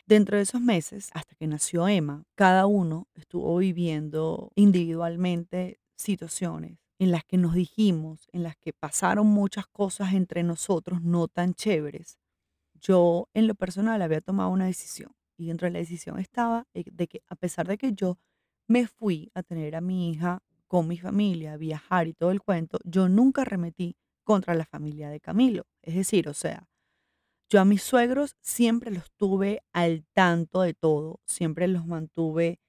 [0.05, 7.09] Dentro de esos meses, hasta que nació Emma, cada uno estuvo viviendo individualmente situaciones en
[7.09, 12.19] las que nos dijimos, en las que pasaron muchas cosas entre nosotros no tan chéveres,
[12.81, 15.11] yo en lo personal había tomado una decisión.
[15.37, 18.19] Y dentro de la decisión estaba eh, de que a pesar de que yo
[18.67, 22.79] me fui a tener a mi hija con mi familia, viajar y todo el cuento,
[22.85, 25.65] yo nunca remetí contra la familia de Camilo.
[25.81, 26.67] Es decir, o sea,
[27.49, 32.59] yo a mis suegros siempre los tuve al tanto de todo, siempre los mantuve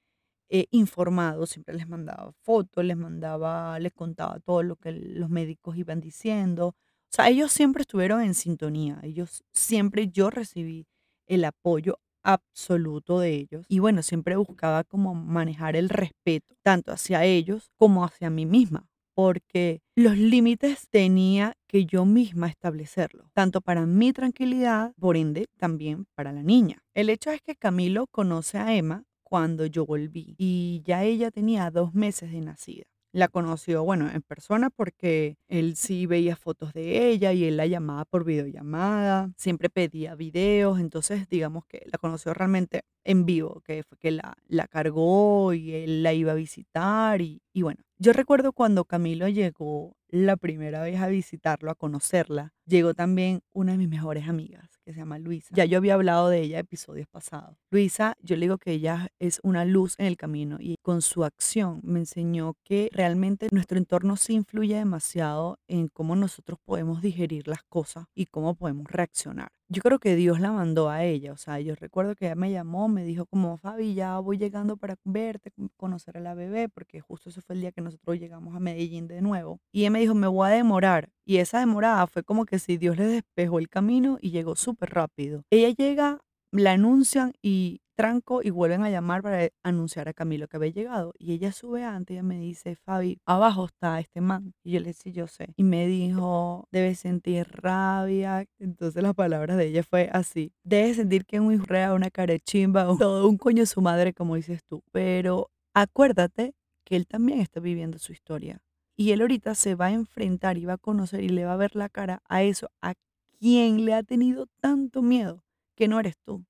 [0.48, 5.76] eh, informados, siempre les mandaba fotos, les mandaba, les contaba todo lo que los médicos
[5.76, 6.74] iban diciendo.
[7.12, 10.86] O sea, ellos siempre estuvieron en sintonía, ellos siempre yo recibí
[11.26, 13.66] el apoyo absoluto de ellos.
[13.68, 18.88] Y bueno, siempre buscaba como manejar el respeto, tanto hacia ellos como hacia mí misma,
[19.14, 26.06] porque los límites tenía que yo misma establecerlos, tanto para mi tranquilidad, por ende, también
[26.14, 26.82] para la niña.
[26.94, 31.70] El hecho es que Camilo conoce a Emma cuando yo volví y ya ella tenía
[31.70, 32.91] dos meses de nacida.
[33.14, 37.66] La conoció, bueno, en persona porque él sí veía fotos de ella y él la
[37.66, 43.82] llamaba por videollamada, siempre pedía videos, entonces digamos que la conoció realmente en vivo, que
[43.82, 48.14] fue que la, la cargó y él la iba a visitar y, y bueno, yo
[48.14, 53.78] recuerdo cuando Camilo llegó la primera vez a visitarlo, a conocerla, llegó también una de
[53.78, 55.48] mis mejores amigas que se llama Luisa.
[55.54, 57.56] Ya yo había hablado de ella episodios pasados.
[57.70, 61.24] Luisa, yo le digo que ella es una luz en el camino y con su
[61.24, 67.48] acción me enseñó que realmente nuestro entorno sí influye demasiado en cómo nosotros podemos digerir
[67.48, 69.50] las cosas y cómo podemos reaccionar.
[69.74, 72.52] Yo creo que Dios la mandó a ella, o sea, yo recuerdo que ella me
[72.52, 77.00] llamó, me dijo como, Fabi, ya voy llegando para verte, conocer a la bebé, porque
[77.00, 79.60] justo ese fue el día que nosotros llegamos a Medellín de nuevo.
[79.72, 81.08] Y ella me dijo, me voy a demorar.
[81.24, 84.90] Y esa demorada fue como que si Dios le despejó el camino y llegó súper
[84.90, 85.42] rápido.
[85.48, 86.20] Ella llega,
[86.52, 91.12] la anuncian y tranco y vuelven a llamar para anunciar a Camilo que había llegado.
[91.18, 94.54] Y ella sube antes y me dice, Fabi, abajo está este man.
[94.62, 95.54] Y yo le decía, yo sé.
[95.56, 98.44] Y me dijo, debes sentir rabia.
[98.58, 100.52] Entonces las palabras de ella fue así.
[100.64, 104.82] Debes sentir que un rea, una carechimba, todo un coño su madre, como dices tú.
[104.92, 108.60] Pero acuérdate que él también está viviendo su historia.
[108.96, 111.56] Y él ahorita se va a enfrentar y va a conocer y le va a
[111.56, 112.94] ver la cara a eso, a
[113.38, 116.44] quien le ha tenido tanto miedo, que no eres tú,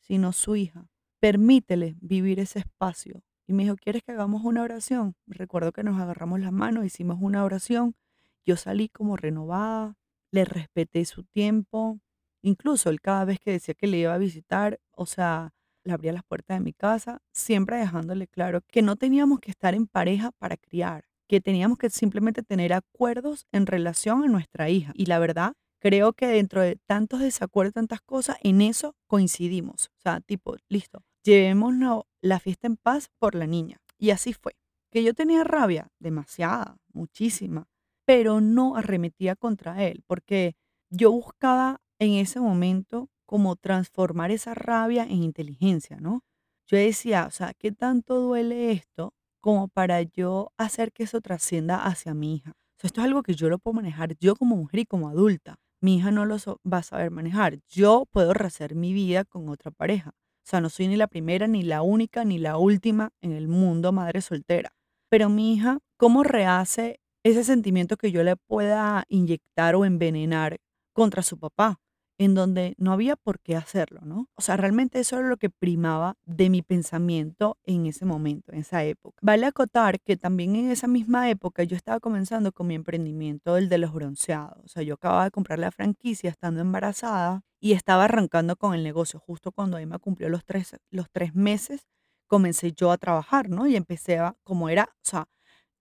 [0.00, 0.88] sino su hija.
[1.20, 3.22] Permítele vivir ese espacio.
[3.46, 5.14] Y me dijo, ¿quieres que hagamos una oración?
[5.26, 7.94] Recuerdo que nos agarramos las manos, hicimos una oración.
[8.44, 9.96] Yo salí como renovada,
[10.30, 12.00] le respeté su tiempo.
[12.42, 15.54] Incluso él cada vez que decía que le iba a visitar, o sea,
[15.84, 19.74] le abría las puertas de mi casa, siempre dejándole claro que no teníamos que estar
[19.74, 24.92] en pareja para criar, que teníamos que simplemente tener acuerdos en relación a nuestra hija.
[24.94, 29.90] Y la verdad, creo que dentro de tantos desacuerdos, tantas cosas, en eso coincidimos.
[29.98, 33.78] O sea, tipo, listo, llevémonos la fiesta en paz por la niña.
[33.98, 34.54] Y así fue.
[34.92, 37.66] Que yo tenía rabia, demasiada, muchísima,
[38.06, 40.54] pero no arremetía contra él, porque
[40.88, 46.22] yo buscaba en ese momento como transformar esa rabia en inteligencia, ¿no?
[46.68, 51.84] Yo decía, o sea, ¿qué tanto duele esto como para yo hacer que eso trascienda
[51.84, 52.52] hacia mi hija?
[52.80, 55.96] Esto es algo que yo lo puedo manejar yo como mujer y como adulta mi
[55.96, 56.36] hija no lo
[56.70, 57.58] va a saber manejar.
[57.68, 60.10] Yo puedo rehacer mi vida con otra pareja.
[60.10, 63.48] O sea, no soy ni la primera, ni la única, ni la última en el
[63.48, 64.72] mundo madre soltera.
[65.10, 70.58] Pero mi hija, ¿cómo rehace ese sentimiento que yo le pueda inyectar o envenenar
[70.94, 71.80] contra su papá?
[72.18, 74.28] En donde no había por qué hacerlo, ¿no?
[74.34, 78.60] O sea, realmente eso era lo que primaba de mi pensamiento en ese momento, en
[78.60, 79.18] esa época.
[79.22, 83.68] Vale acotar que también en esa misma época yo estaba comenzando con mi emprendimiento, el
[83.68, 84.58] de los bronceados.
[84.64, 88.82] O sea, yo acababa de comprar la franquicia estando embarazada y estaba arrancando con el
[88.82, 89.20] negocio.
[89.20, 91.86] Justo cuando me cumplió los tres, los tres meses,
[92.26, 93.66] comencé yo a trabajar, ¿no?
[93.66, 95.28] Y empecé a, como era, o sea,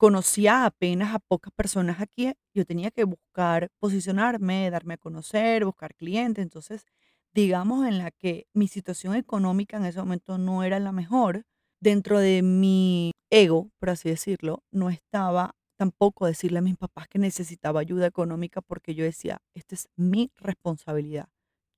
[0.01, 5.93] conocía apenas a pocas personas aquí, yo tenía que buscar posicionarme, darme a conocer, buscar
[5.93, 6.87] clientes, entonces
[7.35, 11.43] digamos en la que mi situación económica en ese momento no era la mejor,
[11.79, 17.19] dentro de mi ego, por así decirlo, no estaba tampoco decirle a mis papás que
[17.19, 21.29] necesitaba ayuda económica porque yo decía, esta es mi responsabilidad,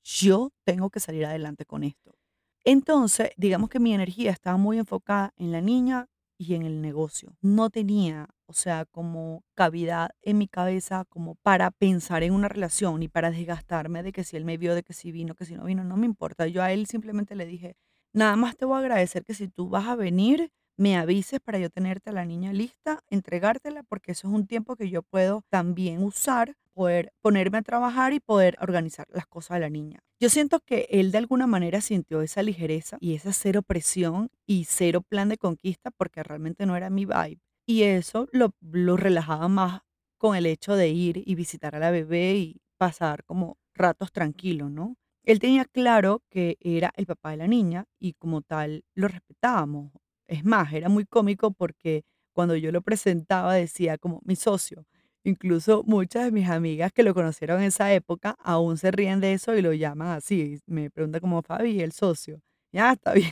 [0.01, 2.15] yo tengo que salir adelante con esto.
[2.63, 6.07] Entonces, digamos que mi energía estaba muy enfocada en la niña,
[6.43, 7.35] y en el negocio.
[7.41, 13.01] No tenía, o sea, como cavidad en mi cabeza como para pensar en una relación
[13.03, 15.55] y para desgastarme de que si él me vio, de que si vino, que si
[15.55, 16.47] no vino, no me importa.
[16.47, 17.75] Yo a él simplemente le dije,
[18.13, 21.59] nada más te voy a agradecer que si tú vas a venir, me avises para
[21.59, 25.43] yo tenerte a la niña lista, entregártela, porque eso es un tiempo que yo puedo
[25.49, 29.99] también usar, poder ponerme a trabajar y poder organizar las cosas de la niña.
[30.19, 34.65] Yo siento que él de alguna manera sintió esa ligereza y esa cero presión y
[34.65, 37.39] cero plan de conquista porque realmente no era mi vibe.
[37.65, 39.81] Y eso lo, lo relajaba más
[40.17, 44.71] con el hecho de ir y visitar a la bebé y pasar como ratos tranquilos,
[44.71, 44.95] ¿no?
[45.25, 49.91] Él tenía claro que era el papá de la niña y como tal lo respetábamos.
[50.33, 54.83] Es más, era muy cómico porque cuando yo lo presentaba decía como mi socio.
[55.23, 59.33] Incluso muchas de mis amigas que lo conocieron en esa época aún se ríen de
[59.33, 60.59] eso y lo llaman así.
[60.65, 62.41] Me pregunta como Fabi, el socio.
[62.71, 63.31] Ya, está bien.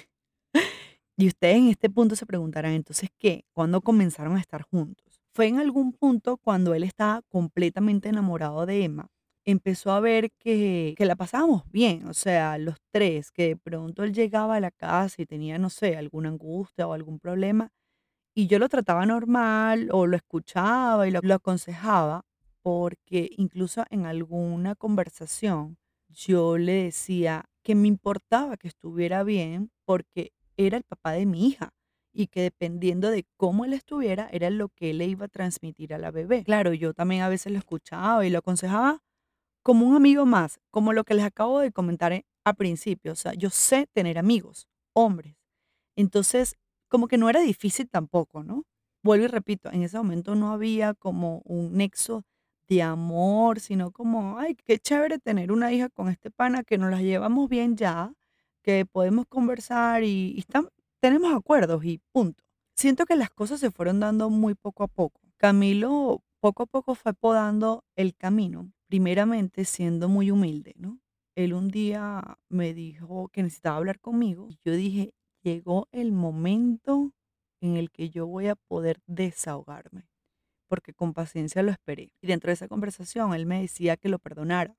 [1.17, 3.45] Y ustedes en este punto se preguntarán, entonces, ¿qué?
[3.53, 5.21] ¿Cuándo comenzaron a estar juntos?
[5.33, 9.07] Fue en algún punto cuando él estaba completamente enamorado de Emma.
[9.45, 14.03] Empezó a ver que, que la pasábamos bien, o sea, los tres, que de pronto
[14.03, 17.71] él llegaba a la casa y tenía, no sé, alguna angustia o algún problema,
[18.35, 22.23] y yo lo trataba normal o lo escuchaba y lo, lo aconsejaba,
[22.63, 25.77] porque incluso en alguna conversación
[26.09, 31.47] yo le decía que me importaba que estuviera bien porque era el papá de mi
[31.47, 31.71] hija
[32.13, 35.97] y que dependiendo de cómo él estuviera, era lo que le iba a transmitir a
[35.97, 36.43] la bebé.
[36.43, 39.01] Claro, yo también a veces lo escuchaba y lo aconsejaba
[39.63, 43.13] como un amigo más, como lo que les acabo de comentar eh, a principio.
[43.13, 45.35] O sea, yo sé tener amigos, hombres.
[45.95, 46.55] Entonces,
[46.87, 48.65] como que no era difícil tampoco, ¿no?
[49.03, 52.23] Vuelvo y repito, en ese momento no había como un nexo
[52.67, 56.91] de amor, sino como, ay, qué chévere tener una hija con este pana que nos
[56.91, 58.13] la llevamos bien ya,
[58.63, 60.69] que podemos conversar y, y están-
[61.01, 62.43] tenemos acuerdos y punto.
[62.75, 65.19] Siento que las cosas se fueron dando muy poco a poco.
[65.37, 70.99] Camilo poco a poco fue podando el camino, primeramente siendo muy humilde, ¿no?
[71.35, 75.13] Él un día me dijo que necesitaba hablar conmigo y yo dije,
[75.43, 77.13] llegó el momento
[77.61, 80.09] en el que yo voy a poder desahogarme,
[80.69, 82.13] porque con paciencia lo esperé.
[82.21, 84.77] Y dentro de esa conversación él me decía que lo perdonara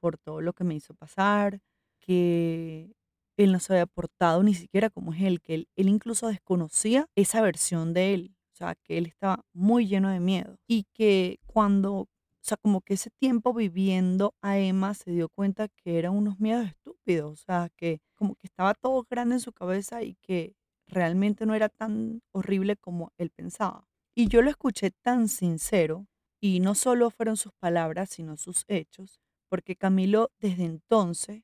[0.00, 1.60] por todo lo que me hizo pasar,
[2.00, 2.92] que
[3.38, 7.08] él no se había portado ni siquiera como es él, que él, él incluso desconocía
[7.16, 11.40] esa versión de él, o sea, que él estaba muy lleno de miedo y que
[11.44, 12.08] cuando, o
[12.40, 16.68] sea, como que ese tiempo viviendo a Emma se dio cuenta que eran unos miedos
[16.68, 20.54] estúpidos, o sea, que como que estaba todo grande en su cabeza y que
[20.86, 23.88] realmente no era tan horrible como él pensaba.
[24.14, 26.06] Y yo lo escuché tan sincero
[26.40, 31.42] y no solo fueron sus palabras, sino sus hechos, porque Camilo desde entonces,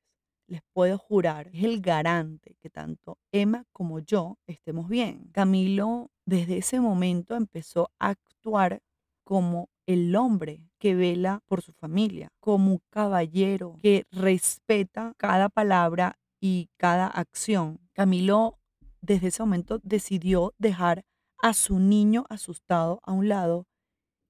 [0.50, 5.30] les puedo jurar, es el garante que tanto Emma como yo estemos bien.
[5.32, 8.82] Camilo desde ese momento empezó a actuar
[9.22, 16.18] como el hombre que vela por su familia, como un caballero que respeta cada palabra
[16.40, 17.78] y cada acción.
[17.92, 18.58] Camilo
[19.00, 21.04] desde ese momento decidió dejar
[21.40, 23.66] a su niño asustado a un lado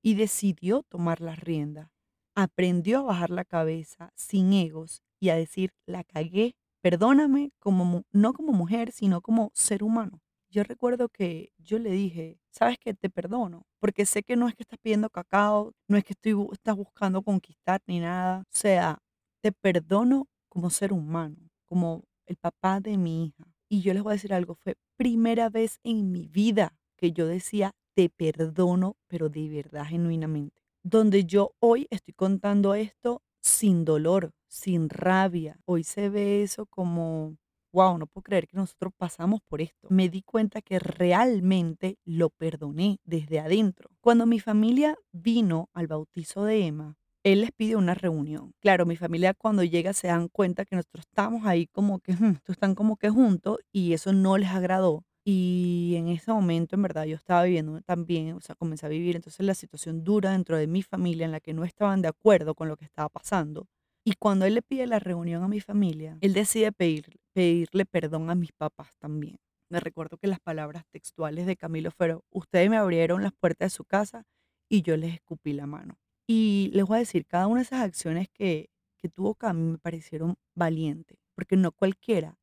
[0.02, 1.90] y decidió tomar las riendas.
[2.34, 8.32] Aprendió a bajar la cabeza sin egos y a decir, la cagué, perdóname, como, no
[8.32, 10.20] como mujer, sino como ser humano.
[10.50, 14.54] Yo recuerdo que yo le dije, sabes que te perdono, porque sé que no es
[14.56, 18.40] que estás pidiendo cacao, no es que estoy, estás buscando conquistar ni nada.
[18.40, 18.98] O sea,
[19.42, 23.44] te perdono como ser humano, como el papá de mi hija.
[23.68, 27.26] Y yo les voy a decir algo, fue primera vez en mi vida que yo
[27.26, 30.60] decía, te perdono, pero de verdad, genuinamente.
[30.82, 35.59] Donde yo hoy estoy contando esto sin dolor, sin rabia.
[35.64, 37.36] Hoy se ve eso como,
[37.72, 39.88] wow, no puedo creer que nosotros pasamos por esto.
[39.91, 43.91] Me di cuenta que realmente lo perdoné desde adentro.
[44.01, 48.53] Cuando mi familia vino al bautizo de Emma, él les pide una reunión.
[48.61, 52.36] Claro, mi familia cuando llega se dan cuenta que nosotros estamos ahí como que, "Hmm,
[52.49, 55.05] están como que juntos y eso no les agradó.
[55.24, 59.16] Y en ese momento, en verdad, yo estaba viviendo también, o sea, comencé a vivir
[59.16, 62.54] entonces la situación dura dentro de mi familia en la que no estaban de acuerdo
[62.54, 63.68] con lo que estaba pasando.
[64.02, 68.30] Y cuando él le pide la reunión a mi familia, él decide pedir, pedirle perdón
[68.30, 69.36] a mis papás también.
[69.68, 73.76] Me recuerdo que las palabras textuales de Camilo fueron, ustedes me abrieron las puertas de
[73.76, 74.24] su casa
[74.68, 75.98] y yo les escupí la mano.
[76.26, 79.78] Y les voy a decir, cada una de esas acciones que, que tuvo Cami me
[79.78, 82.39] parecieron valientes, porque no cualquiera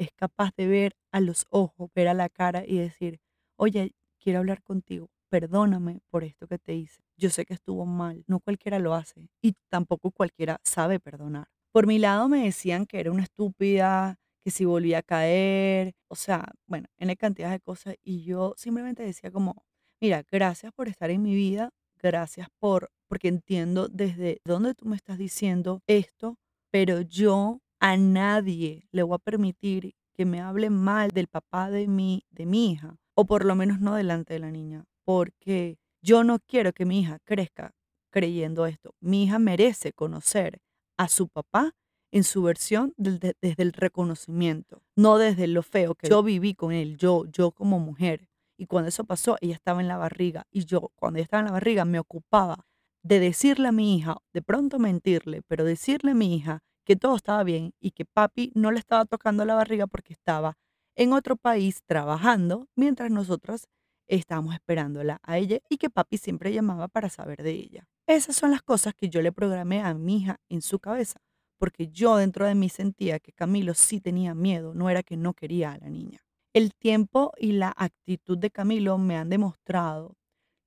[0.00, 3.20] es capaz de ver a los ojos, ver a la cara y decir,
[3.56, 7.02] oye, quiero hablar contigo, perdóname por esto que te hice.
[7.18, 11.48] Yo sé que estuvo mal, no cualquiera lo hace y tampoco cualquiera sabe perdonar.
[11.70, 16.16] Por mi lado me decían que era una estúpida, que si volvía a caer, o
[16.16, 19.64] sea, bueno, en cantidad de cosas y yo simplemente decía como,
[20.00, 24.96] mira, gracias por estar en mi vida, gracias por, porque entiendo desde dónde tú me
[24.96, 26.38] estás diciendo esto,
[26.70, 31.88] pero yo a nadie le voy a permitir que me hable mal del papá de
[31.88, 36.22] mi, de mi hija, o por lo menos no delante de la niña, porque yo
[36.24, 37.74] no quiero que mi hija crezca
[38.10, 38.94] creyendo esto.
[39.00, 40.60] Mi hija merece conocer
[40.98, 41.72] a su papá
[42.12, 46.96] en su versión desde el reconocimiento, no desde lo feo que yo viví con él,
[46.96, 48.28] yo, yo como mujer.
[48.58, 51.46] Y cuando eso pasó, ella estaba en la barriga y yo, cuando ella estaba en
[51.46, 52.66] la barriga, me ocupaba
[53.02, 57.16] de decirle a mi hija, de pronto mentirle, pero decirle a mi hija que todo
[57.16, 60.56] estaba bien y que papi no le estaba tocando la barriga porque estaba
[60.96, 63.68] en otro país trabajando mientras nosotros
[64.08, 67.88] estábamos esperándola a ella y que papi siempre llamaba para saber de ella.
[68.06, 71.20] Esas son las cosas que yo le programé a mi hija en su cabeza,
[71.58, 75.34] porque yo dentro de mí sentía que Camilo sí tenía miedo, no era que no
[75.34, 76.20] quería a la niña.
[76.52, 80.16] El tiempo y la actitud de Camilo me han demostrado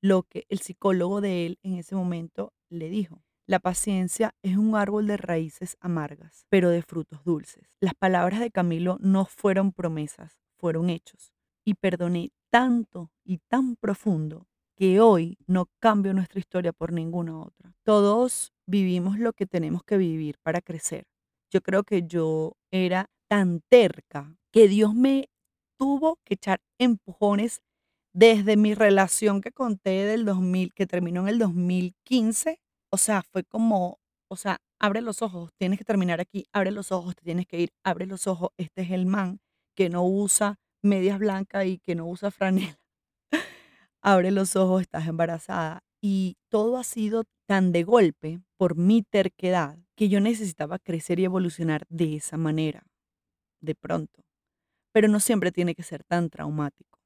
[0.01, 3.22] lo que el psicólogo de él en ese momento le dijo.
[3.45, 7.75] La paciencia es un árbol de raíces amargas, pero de frutos dulces.
[7.81, 11.33] Las palabras de Camilo no fueron promesas, fueron hechos.
[11.65, 17.73] Y perdoné tanto y tan profundo que hoy no cambio nuestra historia por ninguna otra.
[17.83, 21.05] Todos vivimos lo que tenemos que vivir para crecer.
[21.51, 25.29] Yo creo que yo era tan terca que Dios me
[25.77, 27.61] tuvo que echar empujones
[28.13, 32.59] desde mi relación que conté del 2000, que terminó en el 2015.
[32.93, 33.97] O sea, fue como,
[34.29, 37.59] o sea, abre los ojos, tienes que terminar aquí, abre los ojos, te tienes que
[37.59, 39.39] ir, abre los ojos, este es el man
[39.75, 42.77] que no usa medias blancas y que no usa franela.
[44.03, 45.81] abre los ojos, estás embarazada.
[46.03, 51.25] Y todo ha sido tan de golpe por mi terquedad que yo necesitaba crecer y
[51.25, 52.85] evolucionar de esa manera,
[53.61, 54.23] de pronto
[54.93, 56.99] pero no siempre tiene que ser tan traumático.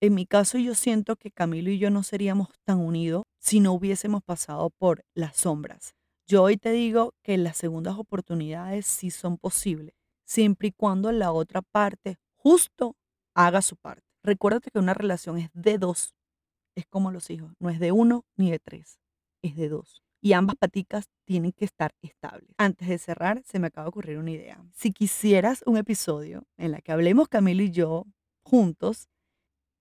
[0.00, 3.72] En mi caso yo siento que Camilo y yo no seríamos tan unidos si no
[3.72, 5.94] hubiésemos pasado por las sombras.
[6.26, 11.32] Yo hoy te digo que las segundas oportunidades sí son posibles, siempre y cuando la
[11.32, 12.96] otra parte justo
[13.34, 14.06] haga su parte.
[14.22, 16.14] Recuérdate que una relación es de dos,
[16.76, 19.00] es como los hijos, no es de uno ni de tres,
[19.42, 22.50] es de dos y ambas paticas tienen que estar estables.
[22.58, 24.62] Antes de cerrar, se me acaba de ocurrir una idea.
[24.72, 28.04] Si quisieras un episodio en la que hablemos Camilo y yo
[28.42, 29.08] juntos,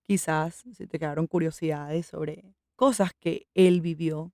[0.07, 4.31] quizás si te quedaron curiosidades sobre cosas que él vivió,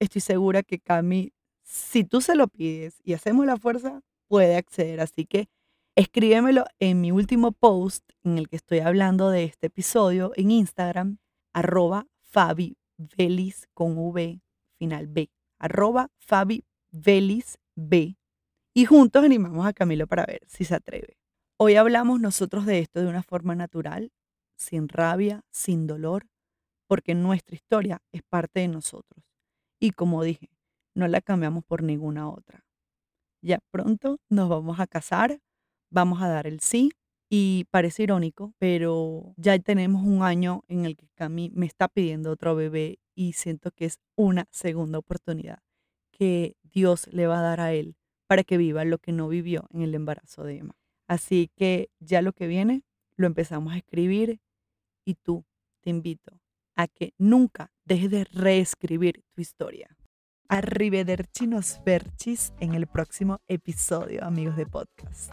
[0.00, 5.00] estoy segura que Cami, si tú se lo pides y hacemos la fuerza, puede acceder.
[5.00, 5.48] Así que
[5.96, 11.20] escríbemelo en mi último post en el que estoy hablando de este episodio en Instagram,
[11.54, 12.76] arroba Fabi
[13.72, 14.42] con V
[14.76, 18.18] final B, arroba Fabi B.
[18.74, 21.16] Y juntos animamos a Camilo para ver si se atreve.
[21.56, 24.12] Hoy hablamos nosotros de esto de una forma natural,
[24.58, 26.26] sin rabia, sin dolor,
[26.90, 29.24] porque nuestra historia es parte de nosotros.
[29.78, 30.50] Y como dije,
[30.92, 32.64] no la cambiamos por ninguna otra.
[33.40, 35.38] Ya pronto nos vamos a casar,
[35.88, 36.90] vamos a dar el sí
[37.28, 42.32] y parece irónico, pero ya tenemos un año en el que Cami me está pidiendo
[42.32, 45.60] otro bebé y siento que es una segunda oportunidad
[46.10, 47.94] que Dios le va a dar a él
[48.26, 50.74] para que viva lo que no vivió en el embarazo de Emma.
[51.06, 52.82] Así que ya lo que viene
[53.14, 54.40] lo empezamos a escribir
[55.04, 55.44] y tú
[55.82, 56.40] te invito
[56.76, 59.96] a que nunca dejes de reescribir tu historia.
[60.48, 65.30] Arrivederci nos verchis en el próximo episodio, amigos de podcast.